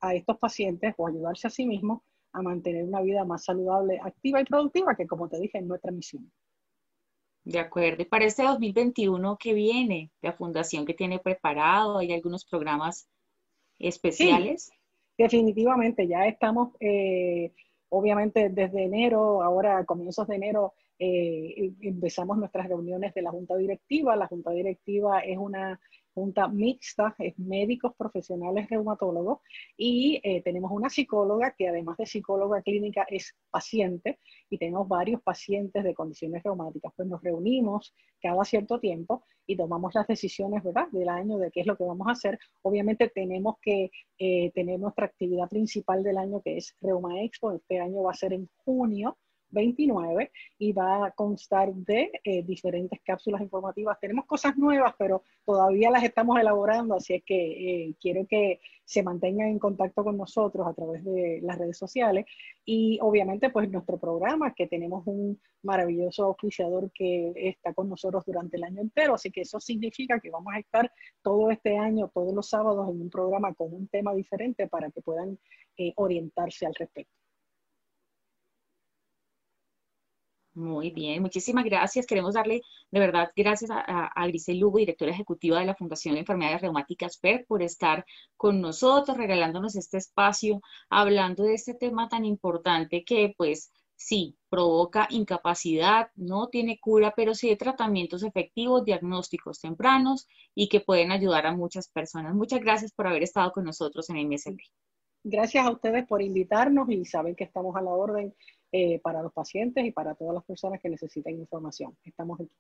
a 0.02 0.14
estos 0.16 0.38
pacientes 0.38 0.94
o 0.98 1.08
ayudarse 1.08 1.48
a 1.48 1.50
sí 1.50 1.66
mismos 1.66 2.02
a 2.32 2.42
mantener 2.42 2.84
una 2.84 3.02
vida 3.02 3.26
más 3.26 3.44
saludable, 3.46 4.00
activa 4.04 4.42
y 4.42 4.46
productiva, 4.46 4.96
que 4.96 5.08
como 5.08 5.28
te 5.28 5.40
dije, 5.40 5.58
es 5.58 5.66
nuestra 5.66 5.92
misión. 5.92 6.32
De 7.44 7.60
acuerdo. 7.60 8.04
Y 8.04 8.06
para 8.06 8.26
este 8.26 8.44
2021 8.44 9.38
que 9.38 9.54
viene, 9.54 10.12
la 10.22 10.34
fundación 10.34 10.86
que 10.86 10.94
tiene 10.94 11.20
preparado, 11.20 11.98
hay 11.98 12.12
algunos 12.12 12.46
programas 12.46 13.10
especiales. 13.80 14.72
definitivamente, 15.18 16.08
ya 16.08 16.28
estamos, 16.28 16.74
eh, 16.80 17.52
obviamente 17.90 18.50
desde 18.50 18.84
enero, 18.84 19.42
ahora 19.42 19.80
a 19.80 19.86
comienzos 19.86 20.28
de 20.28 20.36
enero, 20.36 20.74
eh, 20.98 21.74
empezamos 21.82 22.38
nuestras 22.38 22.68
reuniones 22.68 23.14
de 23.14 23.22
la 23.22 23.32
Junta 23.32 23.56
Directiva. 23.56 24.16
La 24.16 24.28
Junta 24.28 24.52
Directiva 24.52 25.20
es 25.22 25.38
una 25.38 25.80
junta 26.20 26.50
mixta, 26.50 27.16
es 27.18 27.38
médicos 27.40 27.94
profesionales 27.96 28.70
reumatólogos 28.70 29.40
y 29.78 30.20
eh, 30.22 30.42
tenemos 30.44 30.70
una 30.72 30.90
psicóloga 30.90 31.56
que 31.58 31.70
además 31.70 31.96
de 31.98 32.06
psicóloga 32.06 32.62
clínica 32.62 33.06
es 33.10 33.36
paciente 33.50 34.20
y 34.50 34.58
tenemos 34.58 34.88
varios 34.88 35.22
pacientes 35.22 35.82
de 35.84 35.94
condiciones 35.94 36.44
reumáticas. 36.44 36.92
Pues 36.96 37.08
nos 37.08 37.24
reunimos 37.24 37.94
cada 38.22 38.44
cierto 38.44 38.80
tiempo 38.82 39.24
y 39.48 39.56
tomamos 39.56 39.96
las 39.96 40.08
decisiones 40.08 40.62
¿verdad? 40.62 40.90
del 40.92 41.08
año 41.08 41.38
de 41.38 41.52
qué 41.52 41.62
es 41.62 41.68
lo 41.68 41.78
que 41.78 41.86
vamos 41.86 42.08
a 42.10 42.12
hacer. 42.12 42.38
Obviamente 42.64 43.08
tenemos 43.08 43.56
que 43.62 43.90
eh, 44.18 44.52
tener 44.52 44.78
nuestra 44.78 45.06
actividad 45.06 45.48
principal 45.48 46.04
del 46.04 46.18
año 46.18 46.42
que 46.42 46.58
es 46.58 46.76
Reuma 46.82 47.22
Expo. 47.22 47.54
Este 47.54 47.80
año 47.80 48.04
va 48.04 48.12
a 48.12 48.16
ser 48.16 48.34
en 48.34 48.50
junio 48.66 49.18
29 49.52 50.32
y 50.58 50.74
va 50.74 51.06
a 51.06 51.12
constar 51.12 51.74
de 51.74 52.12
eh, 52.24 52.44
diferentes 52.44 53.00
cápsulas 53.04 53.42
informativas. 53.42 54.00
Tenemos 54.00 54.26
cosas 54.26 54.58
nuevas, 54.58 54.94
pero 54.98 55.24
todavía 55.46 55.90
las 55.90 56.04
estamos 56.04 56.40
elaborando, 56.40 56.96
así 56.96 57.16
es 57.16 57.24
que 57.24 57.36
eh, 57.36 57.96
quiero 58.00 58.26
que 58.28 58.60
se 58.86 59.04
mantengan 59.04 59.50
en 59.50 59.60
contacto 59.60 60.04
con 60.04 60.18
nosotros 60.18 60.66
a 60.66 60.74
través 60.74 61.04
de 61.06 61.42
las 61.44 61.60
redes 61.60 61.78
sociales 61.78 62.26
y 62.66 62.98
obviamente 63.02 63.52
pues 63.52 63.70
nuestro 63.70 64.00
programa, 64.00 64.54
que 64.56 64.66
tenemos 64.68 65.06
un 65.06 65.40
maravilloso 65.62 66.30
oficiador 66.30 66.92
que 66.92 67.34
está 67.36 67.74
con 67.74 67.90
nosotros 67.90 68.24
durante 68.26 68.58
el 68.58 68.64
año 68.64 68.82
entero, 68.82 69.14
así 69.14 69.30
que 69.30 69.42
eso 69.42 69.60
significa 69.60 70.20
que 70.20 70.32
vamos 70.32 70.54
a 70.54 70.60
estar 70.60 70.92
todo 71.22 71.52
este 71.52 71.78
año, 71.78 72.10
todos 72.14 72.34
los 72.34 72.50
sábados 72.50 72.90
en 72.90 73.02
un 73.02 73.10
programa 73.10 73.54
con 73.54 73.74
un 73.74 73.88
tema 73.88 74.14
diferente 74.14 74.68
para 74.68 74.90
que 74.90 75.02
puedan 75.02 75.38
eh, 75.78 75.94
orientarse 75.96 76.66
al 76.66 76.74
respecto. 76.76 77.14
Muy 80.54 80.92
bien, 80.92 81.22
muchísimas 81.22 81.64
gracias. 81.64 82.06
Queremos 82.06 82.34
darle 82.34 82.62
de 82.92 83.00
verdad 83.00 83.32
gracias 83.36 83.72
a, 83.72 84.28
Grisel 84.28 84.60
Lugo, 84.60 84.80
directora 84.80 85.12
ejecutiva 85.12 85.60
de 85.60 85.66
la 85.66 85.76
Fundación 85.76 86.16
de 86.16 86.22
Enfermedades 86.22 86.62
Reumáticas 86.62 87.18
PER, 87.18 87.46
por 87.48 87.62
estar 87.62 88.06
con 88.36 88.60
nosotros, 88.60 89.18
regalándonos 89.18 89.76
este 89.76 89.98
espacio, 89.98 90.62
hablando 90.90 91.44
de 91.44 91.54
este 91.54 91.76
tema 91.76 92.10
tan 92.10 92.26
importante 92.26 93.04
que 93.04 93.34
pues 93.38 93.72
sí, 94.00 94.38
provoca 94.50 95.08
incapacidad, 95.12 96.10
no 96.16 96.48
tiene 96.48 96.80
cura, 96.80 97.14
pero 97.16 97.36
sí 97.36 97.50
de 97.50 97.58
tratamientos 97.58 98.24
efectivos, 98.24 98.86
diagnósticos 98.86 99.60
tempranos 99.60 100.28
y 100.56 100.70
que 100.70 100.80
pueden 100.80 101.12
ayudar 101.12 101.46
a 101.46 101.56
muchas 101.56 101.90
personas. 101.90 102.34
Muchas 102.34 102.62
gracias 102.62 102.92
por 102.94 103.08
haber 103.08 103.24
estado 103.24 103.52
con 103.52 103.66
nosotros 103.66 104.10
en 104.10 104.28
MSB. 104.28 104.58
Gracias 105.24 105.66
a 105.66 105.72
ustedes 105.72 106.08
por 106.08 106.22
invitarnos 106.22 106.90
y 106.90 107.04
saben 107.06 107.36
que 107.36 107.44
estamos 107.44 107.76
a 107.76 107.82
la 107.82 107.92
orden 107.92 108.34
eh, 108.72 109.00
para 109.00 109.22
los 109.22 109.34
pacientes 109.34 109.86
y 109.86 109.92
para 109.92 110.16
todas 110.16 110.34
las 110.34 110.44
personas 110.44 110.80
que 110.82 110.90
necesiten 110.90 111.40
información. 111.40 111.98
Estamos 112.04 112.40
aquí. 112.40 112.52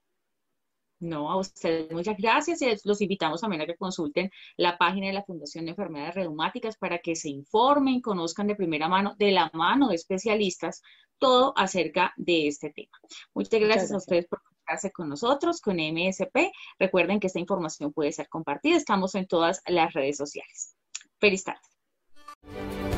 No, 1.01 1.31
a 1.31 1.37
ustedes 1.37 1.91
muchas 1.91 2.17
gracias 2.17 2.61
y 2.61 2.67
los 2.83 3.01
invitamos 3.01 3.39
también 3.39 3.61
a 3.61 3.65
que 3.65 3.77
consulten 3.77 4.29
la 4.57 4.77
página 4.77 5.07
de 5.07 5.13
la 5.13 5.23
Fundación 5.23 5.63
de 5.63 5.71
Enfermedades 5.71 6.15
Reumáticas 6.15 6.77
para 6.77 6.99
que 6.99 7.15
se 7.15 7.29
informen, 7.29 8.01
conozcan 8.01 8.47
de 8.47 8.55
primera 8.55 8.89
mano, 8.89 9.15
de 9.17 9.31
la 9.31 9.49
mano 9.53 9.87
de 9.87 9.95
especialistas, 9.95 10.81
todo 11.17 11.53
acerca 11.55 12.13
de 12.17 12.47
este 12.47 12.71
tema. 12.71 12.97
Muchas 13.33 13.59
gracias, 13.61 13.91
a 13.93 13.97
ustedes 13.97 14.27
por 14.27 14.41
conectarse 14.41 14.91
con 14.91 15.07
nosotros, 15.07 15.61
con 15.61 15.77
MSP. 15.77 16.51
Recuerden 16.77 17.21
que 17.21 17.27
esta 17.27 17.39
información 17.39 17.93
puede 17.93 18.11
ser 18.11 18.27
compartida. 18.27 18.75
Estamos 18.75 19.15
en 19.15 19.25
todas 19.25 19.61
las 19.67 19.93
redes 19.93 20.17
sociales. 20.17 20.75
Feliz 21.17 21.45
tarde. 21.45 22.88